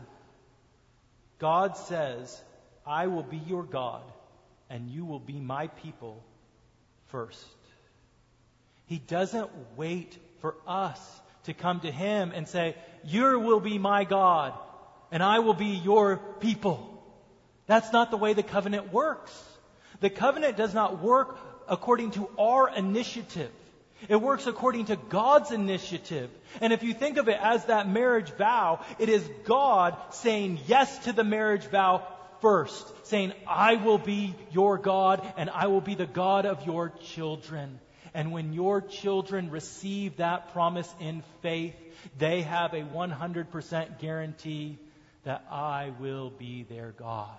God 1.39 1.78
says, 1.78 2.41
I 2.86 3.08
will 3.08 3.24
be 3.24 3.38
your 3.38 3.63
God 3.63 4.04
and 4.69 4.89
you 4.89 5.06
will 5.06 5.19
be 5.19 5.39
my 5.39 5.67
people 5.67 6.24
first. 7.08 7.46
He 8.86 8.98
doesn't 8.98 9.50
wait 9.76 10.17
for 10.39 10.56
us 10.67 11.00
to 11.43 11.54
come 11.54 11.80
to 11.82 11.91
Him 11.91 12.32
and 12.34 12.48
say, 12.48 12.76
You 13.04 13.39
will 13.39 13.60
be 13.60 13.78
my 13.78 14.04
God 14.04 14.54
and 15.12 15.22
I 15.22 15.39
will 15.39 15.54
be 15.54 15.67
your 15.84 16.17
people. 16.39 16.89
That's 17.67 17.93
not 17.93 18.12
the 18.12 18.17
way 18.17 18.34
the 18.34 18.43
covenant 18.43 18.91
works. 18.91 19.32
The 20.00 20.10
covenant 20.10 20.58
does 20.58 20.74
not 20.74 21.02
work 21.02 21.38
according 21.67 22.12
to 22.12 22.30
our 22.38 22.69
initiative. 22.76 23.52
It 24.10 24.22
works 24.22 24.48
according 24.48 24.86
to 24.86 24.96
God's 24.96 25.52
initiative. 25.52 26.30
And 26.62 26.74
if 26.74 26.84
you 26.84 26.94
think 26.94 27.18
of 27.18 27.28
it 27.28 27.39
as 27.42 27.66
that 27.66 27.89
marriage 27.89 28.32
vow, 28.32 28.84
it 29.00 29.10
is 29.10 29.28
God 29.44 29.96
saying 30.12 30.60
yes 30.68 30.98
to 31.06 31.13
the 31.13 31.24
marriage 31.24 31.66
vow 31.66 32.08
first, 32.42 33.08
saying, 33.08 33.34
I 33.48 33.76
will 33.76 33.98
be 33.98 34.36
your 34.52 34.78
God 34.78 35.26
and 35.38 35.50
I 35.50 35.68
will 35.68 35.82
be 35.82 35.96
the 35.96 36.06
God 36.06 36.46
of 36.46 36.66
your 36.66 36.89
children. 37.02 37.80
And 38.13 38.32
when 38.32 38.54
your 38.54 38.82
children 38.82 39.50
receive 39.50 40.18
that 40.18 40.54
promise 40.54 40.94
in 41.00 41.24
faith, 41.42 41.74
they 42.18 42.42
have 42.42 42.74
a 42.74 42.84
100% 42.84 44.00
guarantee 44.00 44.78
that 45.24 45.46
I 45.50 45.94
will 46.00 46.30
be 46.30 46.63
their 46.63 46.92
God. 46.92 47.30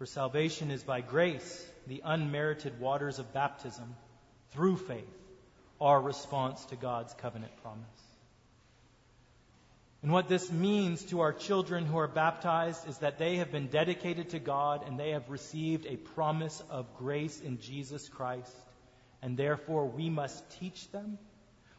For 0.00 0.06
salvation 0.06 0.70
is 0.70 0.82
by 0.82 1.02
grace, 1.02 1.62
the 1.86 2.00
unmerited 2.02 2.80
waters 2.80 3.18
of 3.18 3.34
baptism, 3.34 3.94
through 4.52 4.78
faith, 4.78 5.04
our 5.78 6.00
response 6.00 6.64
to 6.70 6.76
God's 6.76 7.12
covenant 7.12 7.52
promise. 7.62 7.84
And 10.02 10.10
what 10.10 10.26
this 10.26 10.50
means 10.50 11.04
to 11.10 11.20
our 11.20 11.34
children 11.34 11.84
who 11.84 11.98
are 11.98 12.08
baptized 12.08 12.88
is 12.88 12.96
that 13.00 13.18
they 13.18 13.36
have 13.36 13.52
been 13.52 13.66
dedicated 13.66 14.30
to 14.30 14.38
God 14.38 14.88
and 14.88 14.98
they 14.98 15.10
have 15.10 15.28
received 15.28 15.84
a 15.84 15.96
promise 15.96 16.62
of 16.70 16.96
grace 16.96 17.38
in 17.38 17.60
Jesus 17.60 18.08
Christ. 18.08 18.56
And 19.20 19.36
therefore, 19.36 19.84
we 19.84 20.08
must 20.08 20.42
teach 20.60 20.90
them. 20.92 21.18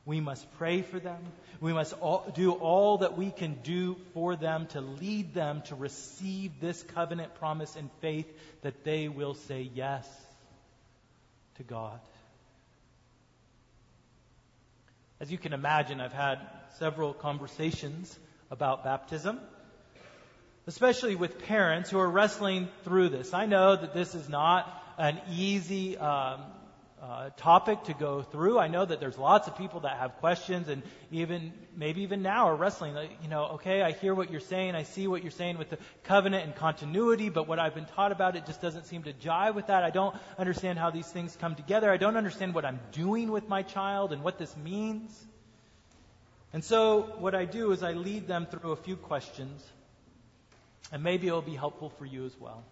We 0.06 0.20
must 0.20 0.52
pray 0.54 0.82
for 0.82 1.00
them. 1.00 1.20
We 1.60 1.74
must 1.74 1.94
all, 1.94 2.32
do 2.34 2.54
all 2.54 3.00
that 3.00 3.18
we 3.18 3.30
can 3.30 3.60
do 3.64 3.98
for 4.14 4.36
them 4.36 4.66
to 4.68 4.82
lead 4.82 5.34
them 5.34 5.62
to 5.66 5.76
receive 5.76 6.60
this 6.60 6.82
covenant 6.82 7.36
promise 7.36 7.76
in 7.76 7.90
faith 8.02 8.26
that 8.64 8.84
they 8.84 9.10
will 9.10 9.36
say 9.36 9.70
yes 9.74 10.08
to 11.58 11.64
God. 11.64 12.00
As 15.20 15.32
you 15.32 15.38
can 15.38 15.54
imagine, 15.54 16.02
I've 16.02 16.14
had 16.14 16.40
several 16.80 17.14
conversations 17.14 18.18
about 18.50 18.84
baptism, 18.84 19.40
especially 20.66 21.16
with 21.16 21.46
parents 21.46 21.92
who 21.92 22.00
are 22.00 22.10
wrestling 22.10 22.70
through 22.86 23.10
this. 23.10 23.32
I 23.32 23.46
know 23.46 23.76
that 23.76 23.94
this 23.94 24.16
is 24.16 24.28
not 24.28 24.68
an 24.98 25.22
easy 25.30 25.96
um, 25.96 26.42
uh, 27.02 27.32
topic 27.36 27.84
to 27.86 27.94
go 27.94 28.22
through. 28.22 28.60
I 28.60 28.68
know 28.68 28.86
that 28.86 29.00
there's 29.00 29.18
lots 29.18 29.48
of 29.48 29.58
people 29.58 29.80
that 29.82 29.98
have 29.98 30.18
questions 30.18 30.68
and 30.68 30.84
even, 31.10 31.52
maybe 31.76 32.02
even 32.02 32.22
now 32.22 32.48
are 32.50 32.56
wrestling. 32.56 32.94
Like, 32.94 33.10
you 33.24 33.28
know, 33.28 33.46
okay, 33.54 33.82
I 33.82 33.92
hear 33.92 34.14
what 34.14 34.30
you're 34.30 34.40
saying. 34.40 34.76
I 34.76 34.84
see 34.84 35.08
what 35.08 35.24
you're 35.24 35.32
saying 35.32 35.58
with 35.58 35.72
the 35.72 35.80
covenant 36.04 36.46
and 36.46 36.56
continuity, 36.56 37.30
but 37.30 37.48
what 37.48 37.58
I've 37.58 37.74
been 37.74 37.88
taught 37.88 38.12
about 38.12 38.36
it 38.36 38.46
just 38.46 38.62
doesn't 38.62 38.86
seem 38.86 39.04
to 39.04 39.14
jive 39.14 39.56
with 39.56 39.68
that. 39.68 39.84
I 39.84 39.90
don't 39.90 40.16
understand 40.38 40.78
how 40.78 40.92
these 40.92 41.08
things 41.08 41.36
come 41.42 41.56
together. 41.56 41.92
I 41.92 41.98
don't 41.98 42.18
understand 42.18 42.54
what 42.54 42.66
I'm 42.66 42.80
doing 42.92 43.32
with 43.32 43.50
my 43.50 43.64
child 43.64 44.14
and 44.14 44.24
what 44.24 44.38
this 44.38 44.56
means. 44.56 45.26
And 46.54 46.64
so, 46.64 47.14
what 47.18 47.34
I 47.34 47.46
do 47.46 47.72
is 47.72 47.82
I 47.82 47.94
lead 47.94 48.28
them 48.28 48.46
through 48.46 48.74
a 48.74 48.76
few 48.76 48.98
questions, 48.98 49.66
and 50.92 51.02
maybe 51.02 51.28
it'll 51.28 51.42
be 51.42 51.56
helpful 51.56 51.90
for 51.90 52.06
you 52.06 52.26
as 52.26 52.38
well. 52.40 52.64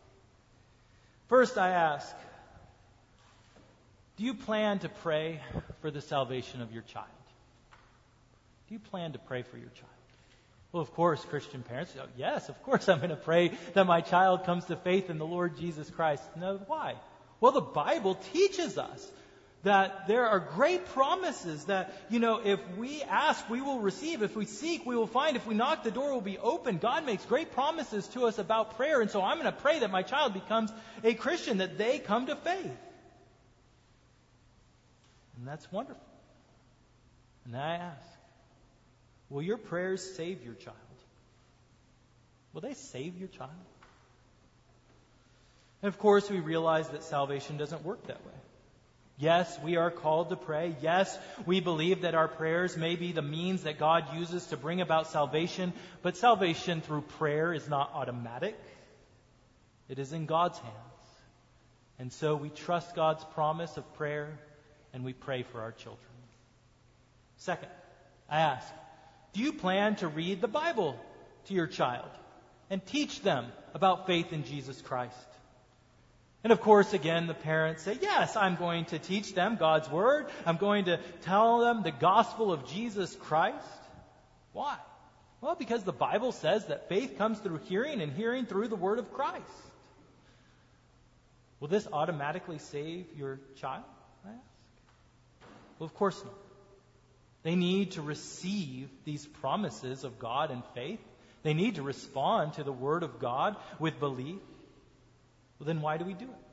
First, 1.29 1.57
I 1.57 1.69
ask 1.69 2.13
Do 4.19 4.25
you 4.25 4.33
plan 4.33 4.79
to 4.79 4.89
pray 4.89 5.39
for 5.79 5.91
the 5.91 6.01
salvation 6.01 6.61
of 6.61 6.73
your 6.73 6.81
child? 6.81 7.07
Do 8.67 8.73
you 8.73 8.79
plan 8.79 9.13
to 9.13 9.17
pray 9.17 9.43
for 9.43 9.55
your 9.55 9.69
child? 9.69 9.87
Well, 10.73 10.83
of 10.83 10.93
course, 10.93 11.23
Christian 11.23 11.63
parents, 11.63 11.95
oh, 11.97 12.05
yes, 12.17 12.49
of 12.49 12.61
course 12.63 12.89
I'm 12.89 12.97
going 12.97 13.11
to 13.11 13.15
pray 13.15 13.53
that 13.75 13.87
my 13.87 14.01
child 14.01 14.43
comes 14.43 14.65
to 14.65 14.75
faith 14.75 15.09
in 15.09 15.19
the 15.19 15.25
Lord 15.25 15.57
Jesus 15.57 15.89
Christ. 15.89 16.21
No, 16.35 16.59
why? 16.67 16.95
Well, 17.39 17.53
the 17.53 17.61
Bible 17.61 18.15
teaches 18.33 18.77
us 18.77 19.09
that 19.63 20.09
there 20.09 20.27
are 20.27 20.41
great 20.41 20.87
promises 20.87 21.63
that, 21.65 21.97
you 22.09 22.19
know, 22.19 22.41
if 22.43 22.59
we 22.75 23.01
ask, 23.03 23.49
we 23.49 23.61
will 23.61 23.79
receive. 23.79 24.21
If 24.21 24.35
we 24.35 24.43
seek, 24.43 24.85
we 24.85 24.97
will 24.97 25.07
find. 25.07 25.37
If 25.37 25.47
we 25.47 25.55
knock, 25.55 25.85
the 25.85 25.91
door 25.91 26.11
will 26.11 26.19
be 26.19 26.37
open. 26.37 26.77
God 26.77 27.05
makes 27.05 27.23
great 27.25 27.53
promises 27.53 28.05
to 28.09 28.25
us 28.25 28.37
about 28.37 28.75
prayer. 28.75 28.99
And 28.99 29.09
so 29.09 29.21
I'm 29.21 29.39
going 29.39 29.45
to 29.45 29.61
pray 29.61 29.79
that 29.79 29.91
my 29.91 30.03
child 30.03 30.33
becomes 30.33 30.73
a 31.05 31.13
Christian, 31.13 31.59
that 31.59 31.77
they 31.77 31.99
come 31.99 32.25
to 32.25 32.35
faith. 32.35 32.77
And 35.39 35.47
that's 35.47 35.71
wonderful. 35.71 36.03
And 37.45 37.55
I 37.55 37.75
ask, 37.75 38.09
will 39.29 39.41
your 39.41 39.57
prayers 39.57 40.03
save 40.15 40.43
your 40.43 40.53
child? 40.53 40.75
Will 42.53 42.61
they 42.61 42.73
save 42.73 43.17
your 43.17 43.29
child? 43.29 43.49
And 45.81 45.87
of 45.87 45.97
course, 45.97 46.29
we 46.29 46.41
realize 46.41 46.89
that 46.89 47.03
salvation 47.03 47.55
doesn't 47.57 47.85
work 47.85 48.05
that 48.07 48.25
way. 48.25 48.33
Yes, 49.17 49.57
we 49.63 49.77
are 49.77 49.91
called 49.91 50.29
to 50.29 50.35
pray. 50.35 50.75
Yes, 50.81 51.17
we 51.45 51.61
believe 51.61 52.01
that 52.01 52.15
our 52.15 52.27
prayers 52.27 52.75
may 52.75 52.95
be 52.95 53.11
the 53.13 53.21
means 53.21 53.63
that 53.63 53.79
God 53.79 54.15
uses 54.15 54.45
to 54.47 54.57
bring 54.57 54.81
about 54.81 55.07
salvation, 55.07 55.73
but 56.01 56.17
salvation 56.17 56.81
through 56.81 57.01
prayer 57.01 57.53
is 57.53 57.67
not 57.69 57.91
automatic. 57.93 58.57
It 59.87 59.99
is 59.99 60.11
in 60.11 60.25
God's 60.25 60.57
hands. 60.57 60.75
And 61.97 62.13
so 62.13 62.35
we 62.35 62.49
trust 62.49 62.95
God's 62.95 63.23
promise 63.33 63.75
of 63.75 63.93
prayer 63.95 64.39
and 64.93 65.03
we 65.03 65.13
pray 65.13 65.43
for 65.43 65.61
our 65.61 65.71
children. 65.71 66.05
Second, 67.37 67.69
I 68.29 68.39
ask, 68.41 68.67
do 69.33 69.41
you 69.41 69.53
plan 69.53 69.95
to 69.97 70.07
read 70.07 70.41
the 70.41 70.47
Bible 70.47 70.99
to 71.45 71.53
your 71.53 71.67
child 71.67 72.09
and 72.69 72.85
teach 72.85 73.21
them 73.21 73.45
about 73.73 74.07
faith 74.07 74.33
in 74.33 74.43
Jesus 74.43 74.81
Christ? 74.81 75.15
And 76.43 76.53
of 76.53 76.61
course, 76.61 76.93
again, 76.93 77.27
the 77.27 77.33
parents 77.33 77.83
say, 77.83 77.97
Yes, 78.01 78.35
I'm 78.37 78.55
going 78.55 78.85
to 78.85 78.99
teach 78.99 79.33
them 79.33 79.57
God's 79.57 79.89
Word. 79.89 80.27
I'm 80.45 80.57
going 80.57 80.85
to 80.85 80.97
tell 81.21 81.59
them 81.59 81.83
the 81.83 81.91
gospel 81.91 82.53
of 82.53 82.65
Jesus 82.67 83.13
Christ. 83.15 83.65
Why? 84.53 84.77
Well, 85.41 85.55
because 85.55 85.83
the 85.83 85.93
Bible 85.93 86.31
says 86.31 86.65
that 86.67 86.89
faith 86.89 87.17
comes 87.17 87.39
through 87.39 87.59
hearing 87.65 88.01
and 88.01 88.11
hearing 88.11 88.45
through 88.45 88.69
the 88.69 88.75
Word 88.75 88.99
of 88.99 89.13
Christ. 89.13 89.43
Will 91.59 91.67
this 91.67 91.87
automatically 91.91 92.57
save 92.57 93.05
your 93.17 93.39
child? 93.55 93.83
I 94.25 94.29
ask. 94.29 94.48
Well, 95.79 95.85
of 95.85 95.93
course 95.95 96.21
not. 96.23 96.33
They 97.43 97.55
need 97.55 97.91
to 97.91 98.01
receive 98.01 98.89
these 99.05 99.25
promises 99.25 100.03
of 100.03 100.19
God 100.19 100.51
in 100.51 100.61
faith. 100.75 100.99
They 101.41 101.53
need 101.53 101.75
to 101.75 101.83
respond 101.83 102.53
to 102.53 102.63
the 102.63 102.71
Word 102.71 103.01
of 103.01 103.19
God 103.19 103.55
with 103.79 103.99
belief. 103.99 104.41
Well, 105.57 105.67
then 105.67 105.81
why 105.81 105.97
do 105.97 106.05
we 106.05 106.13
do 106.13 106.25
it? 106.25 106.45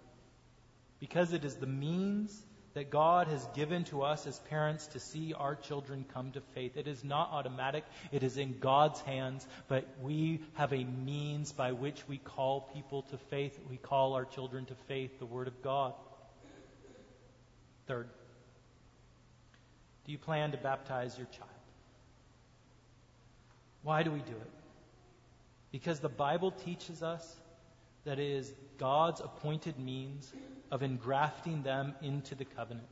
Because 1.01 1.33
it 1.33 1.45
is 1.45 1.57
the 1.57 1.67
means 1.67 2.41
that 2.75 2.91
God 2.91 3.29
has 3.29 3.45
given 3.55 3.85
to 3.85 4.03
us 4.03 4.27
as 4.27 4.39
parents 4.51 4.87
to 4.89 5.01
see 5.01 5.33
our 5.33 5.57
children 5.57 6.05
come 6.13 6.33
to 6.33 6.41
faith. 6.55 6.77
It 6.77 6.87
is 6.87 7.03
not 7.03 7.31
automatic, 7.33 7.85
it 8.13 8.23
is 8.23 8.37
in 8.37 8.59
God's 8.59 9.01
hands, 9.01 9.47
but 9.67 9.87
we 10.03 10.43
have 10.55 10.75
a 10.75 10.85
means 10.85 11.53
by 11.53 11.73
which 11.73 12.07
we 12.07 12.19
call 12.19 12.71
people 12.75 13.03
to 13.03 13.19
faith. 13.31 13.59
We 13.71 13.79
call 13.79 14.13
our 14.13 14.27
children 14.27 14.67
to 14.67 14.75
faith, 14.89 15.19
the 15.19 15.27
Word 15.27 15.49
of 15.49 15.63
God. 15.63 15.95
Third, 17.87 18.11
do 20.07 20.13
you 20.13 20.19
plan 20.19 20.53
to 20.53 20.57
baptize 20.57 21.19
your 21.19 21.27
child? 21.27 21.51
Why 23.83 24.05
do 24.05 24.13
we 24.13 24.21
do 24.21 24.33
it? 24.33 24.51
Because 25.73 25.99
the 25.99 26.09
Bible 26.09 26.53
teaches 26.53 27.03
us 27.03 27.37
that 28.05 28.21
it 28.21 28.31
is 28.31 28.53
God's 28.79 29.21
appointed 29.21 29.79
means 29.79 30.33
of 30.71 30.83
engrafting 30.83 31.63
them 31.63 31.95
into 32.03 32.37
the 32.37 32.45
covenant. 32.45 32.87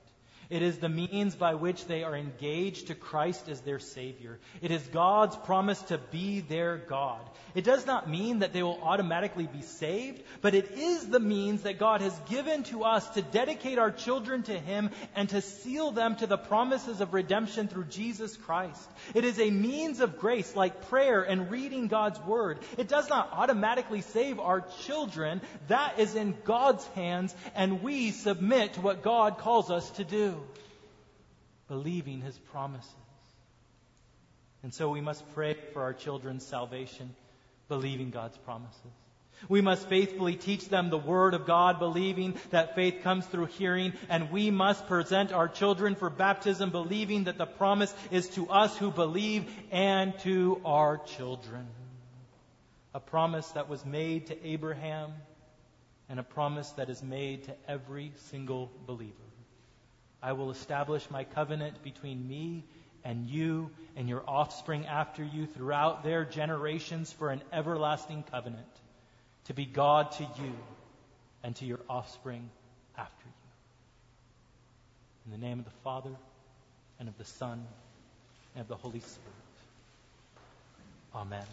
It 0.50 0.62
is 0.62 0.78
the 0.78 0.88
means 0.88 1.34
by 1.34 1.54
which 1.54 1.86
they 1.86 2.04
are 2.04 2.14
engaged 2.16 2.88
to 2.88 2.94
Christ 2.94 3.48
as 3.48 3.60
their 3.60 3.78
Savior. 3.78 4.38
It 4.60 4.70
is 4.70 4.82
God's 4.88 5.36
promise 5.36 5.80
to 5.82 5.98
be 5.98 6.40
their 6.40 6.76
God. 6.76 7.20
It 7.54 7.64
does 7.64 7.86
not 7.86 8.10
mean 8.10 8.40
that 8.40 8.52
they 8.52 8.62
will 8.62 8.80
automatically 8.82 9.46
be 9.46 9.62
saved, 9.62 10.22
but 10.40 10.54
it 10.54 10.72
is 10.72 11.08
the 11.08 11.20
means 11.20 11.62
that 11.62 11.78
God 11.78 12.00
has 12.00 12.18
given 12.28 12.64
to 12.64 12.84
us 12.84 13.08
to 13.10 13.22
dedicate 13.22 13.78
our 13.78 13.90
children 13.90 14.42
to 14.44 14.58
Him 14.58 14.90
and 15.14 15.28
to 15.28 15.40
seal 15.40 15.92
them 15.92 16.16
to 16.16 16.26
the 16.26 16.36
promises 16.36 17.00
of 17.00 17.14
redemption 17.14 17.68
through 17.68 17.84
Jesus 17.84 18.36
Christ. 18.36 18.88
It 19.14 19.24
is 19.24 19.38
a 19.38 19.50
means 19.50 20.00
of 20.00 20.18
grace 20.18 20.56
like 20.56 20.88
prayer 20.88 21.22
and 21.22 21.50
reading 21.50 21.86
God's 21.86 22.20
Word. 22.20 22.58
It 22.76 22.88
does 22.88 23.08
not 23.08 23.30
automatically 23.32 24.00
save 24.00 24.40
our 24.40 24.62
children. 24.82 25.40
That 25.68 25.98
is 25.98 26.14
in 26.14 26.36
God's 26.44 26.84
hands, 26.88 27.34
and 27.54 27.82
we 27.82 28.10
submit 28.10 28.74
to 28.74 28.80
what 28.80 29.02
God 29.02 29.38
calls 29.38 29.70
us 29.70 29.88
to 29.92 30.04
do 30.04 30.43
believing 31.68 32.20
his 32.20 32.38
promises. 32.38 32.90
And 34.62 34.72
so 34.72 34.90
we 34.90 35.00
must 35.00 35.22
pray 35.34 35.56
for 35.72 35.82
our 35.82 35.92
children's 35.92 36.44
salvation, 36.44 37.14
believing 37.68 38.10
God's 38.10 38.38
promises. 38.38 38.80
We 39.48 39.60
must 39.60 39.88
faithfully 39.88 40.36
teach 40.36 40.68
them 40.68 40.88
the 40.88 40.96
Word 40.96 41.34
of 41.34 41.46
God, 41.46 41.78
believing 41.78 42.34
that 42.50 42.74
faith 42.74 43.02
comes 43.02 43.26
through 43.26 43.46
hearing, 43.46 43.92
and 44.08 44.30
we 44.30 44.50
must 44.50 44.86
present 44.86 45.32
our 45.32 45.48
children 45.48 45.96
for 45.96 46.08
baptism, 46.08 46.70
believing 46.70 47.24
that 47.24 47.36
the 47.36 47.46
promise 47.46 47.92
is 48.10 48.28
to 48.30 48.48
us 48.48 48.76
who 48.78 48.90
believe 48.90 49.44
and 49.70 50.18
to 50.20 50.60
our 50.64 50.98
children. 50.98 51.66
A 52.94 53.00
promise 53.00 53.48
that 53.50 53.68
was 53.68 53.84
made 53.84 54.28
to 54.28 54.46
Abraham, 54.46 55.12
and 56.08 56.20
a 56.20 56.22
promise 56.22 56.70
that 56.72 56.88
is 56.88 57.02
made 57.02 57.44
to 57.44 57.54
every 57.68 58.12
single 58.30 58.70
believer. 58.86 59.23
I 60.24 60.32
will 60.32 60.50
establish 60.50 61.10
my 61.10 61.24
covenant 61.24 61.82
between 61.82 62.26
me 62.26 62.64
and 63.04 63.26
you 63.26 63.70
and 63.94 64.08
your 64.08 64.24
offspring 64.26 64.86
after 64.86 65.22
you 65.22 65.44
throughout 65.44 66.02
their 66.02 66.24
generations 66.24 67.12
for 67.12 67.28
an 67.28 67.42
everlasting 67.52 68.24
covenant 68.30 68.64
to 69.44 69.54
be 69.54 69.66
God 69.66 70.12
to 70.12 70.22
you 70.22 70.54
and 71.42 71.54
to 71.56 71.66
your 71.66 71.80
offspring 71.90 72.48
after 72.96 73.26
you. 73.26 73.32
In 75.26 75.38
the 75.38 75.46
name 75.46 75.58
of 75.58 75.66
the 75.66 75.78
Father 75.82 76.16
and 76.98 77.06
of 77.06 77.18
the 77.18 77.26
Son 77.26 77.62
and 78.54 78.62
of 78.62 78.68
the 78.68 78.76
Holy 78.76 79.00
Spirit. 79.00 79.20
Amen. 81.14 81.44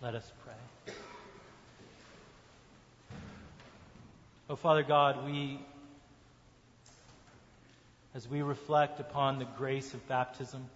Let 0.00 0.14
us 0.14 0.32
pray. 0.42 0.94
Oh, 4.48 4.56
Father 4.56 4.82
God, 4.82 5.26
we 5.26 5.60
as 8.14 8.28
we 8.28 8.42
reflect 8.42 9.00
upon 9.00 9.38
the 9.38 9.46
grace 9.56 9.94
of 9.94 10.08
baptism 10.08 10.66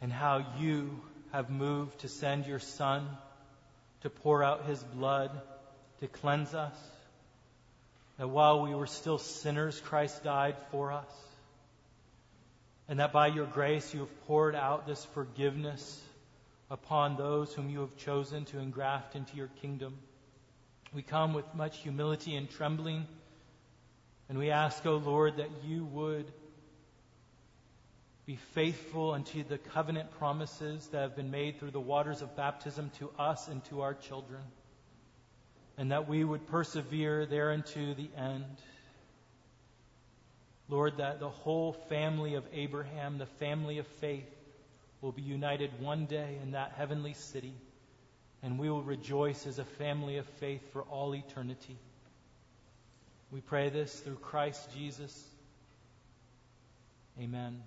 and 0.00 0.12
how 0.12 0.46
you 0.58 1.00
have 1.32 1.50
moved 1.50 1.98
to 2.00 2.08
send 2.08 2.46
your 2.46 2.58
Son 2.58 3.06
to 4.02 4.10
pour 4.10 4.42
out 4.42 4.66
his 4.66 4.82
blood 4.82 5.30
to 6.00 6.06
cleanse 6.06 6.54
us. 6.54 6.76
That 8.16 8.28
while 8.28 8.62
we 8.62 8.74
were 8.74 8.86
still 8.86 9.18
sinners, 9.18 9.80
Christ 9.80 10.24
died 10.24 10.56
for 10.70 10.92
us. 10.92 11.10
And 12.88 13.00
that 13.00 13.12
by 13.12 13.26
your 13.26 13.46
grace 13.46 13.92
you 13.92 14.00
have 14.00 14.26
poured 14.26 14.54
out 14.54 14.86
this 14.86 15.04
forgiveness 15.12 16.00
upon 16.70 17.16
those 17.16 17.52
whom 17.52 17.68
you 17.70 17.80
have 17.80 17.96
chosen 17.98 18.44
to 18.46 18.58
engraft 18.58 19.14
into 19.14 19.36
your 19.36 19.50
kingdom. 19.60 19.94
We 20.94 21.02
come 21.02 21.34
with 21.34 21.54
much 21.54 21.78
humility 21.78 22.34
and 22.34 22.48
trembling 22.48 23.06
and 24.28 24.38
we 24.38 24.50
ask, 24.50 24.84
O 24.84 24.94
oh 24.94 24.96
Lord, 24.96 25.38
that 25.38 25.50
you 25.64 25.84
would 25.86 26.26
be 28.26 28.36
faithful 28.52 29.12
unto 29.12 29.42
the 29.42 29.56
covenant 29.56 30.10
promises 30.18 30.86
that 30.88 31.00
have 31.00 31.16
been 31.16 31.30
made 31.30 31.58
through 31.58 31.70
the 31.70 31.80
waters 31.80 32.20
of 32.20 32.36
baptism 32.36 32.90
to 32.98 33.10
us 33.18 33.48
and 33.48 33.64
to 33.64 33.80
our 33.80 33.94
children, 33.94 34.42
and 35.78 35.92
that 35.92 36.06
we 36.06 36.22
would 36.24 36.46
persevere 36.46 37.24
there 37.24 37.52
unto 37.52 37.94
the 37.94 38.10
end. 38.18 38.44
Lord, 40.68 40.98
that 40.98 41.20
the 41.20 41.30
whole 41.30 41.72
family 41.72 42.34
of 42.34 42.44
Abraham, 42.52 43.16
the 43.16 43.24
family 43.24 43.78
of 43.78 43.86
faith, 43.86 44.28
will 45.00 45.12
be 45.12 45.22
united 45.22 45.70
one 45.80 46.04
day 46.04 46.36
in 46.42 46.50
that 46.50 46.72
heavenly 46.76 47.14
city, 47.14 47.54
and 48.42 48.58
we 48.58 48.68
will 48.68 48.82
rejoice 48.82 49.46
as 49.46 49.58
a 49.58 49.64
family 49.64 50.18
of 50.18 50.26
faith 50.38 50.60
for 50.72 50.82
all 50.82 51.14
eternity. 51.14 51.78
We 53.30 53.40
pray 53.40 53.68
this 53.68 54.00
through 54.00 54.16
Christ 54.16 54.72
Jesus. 54.74 55.24
Amen. 57.20 57.62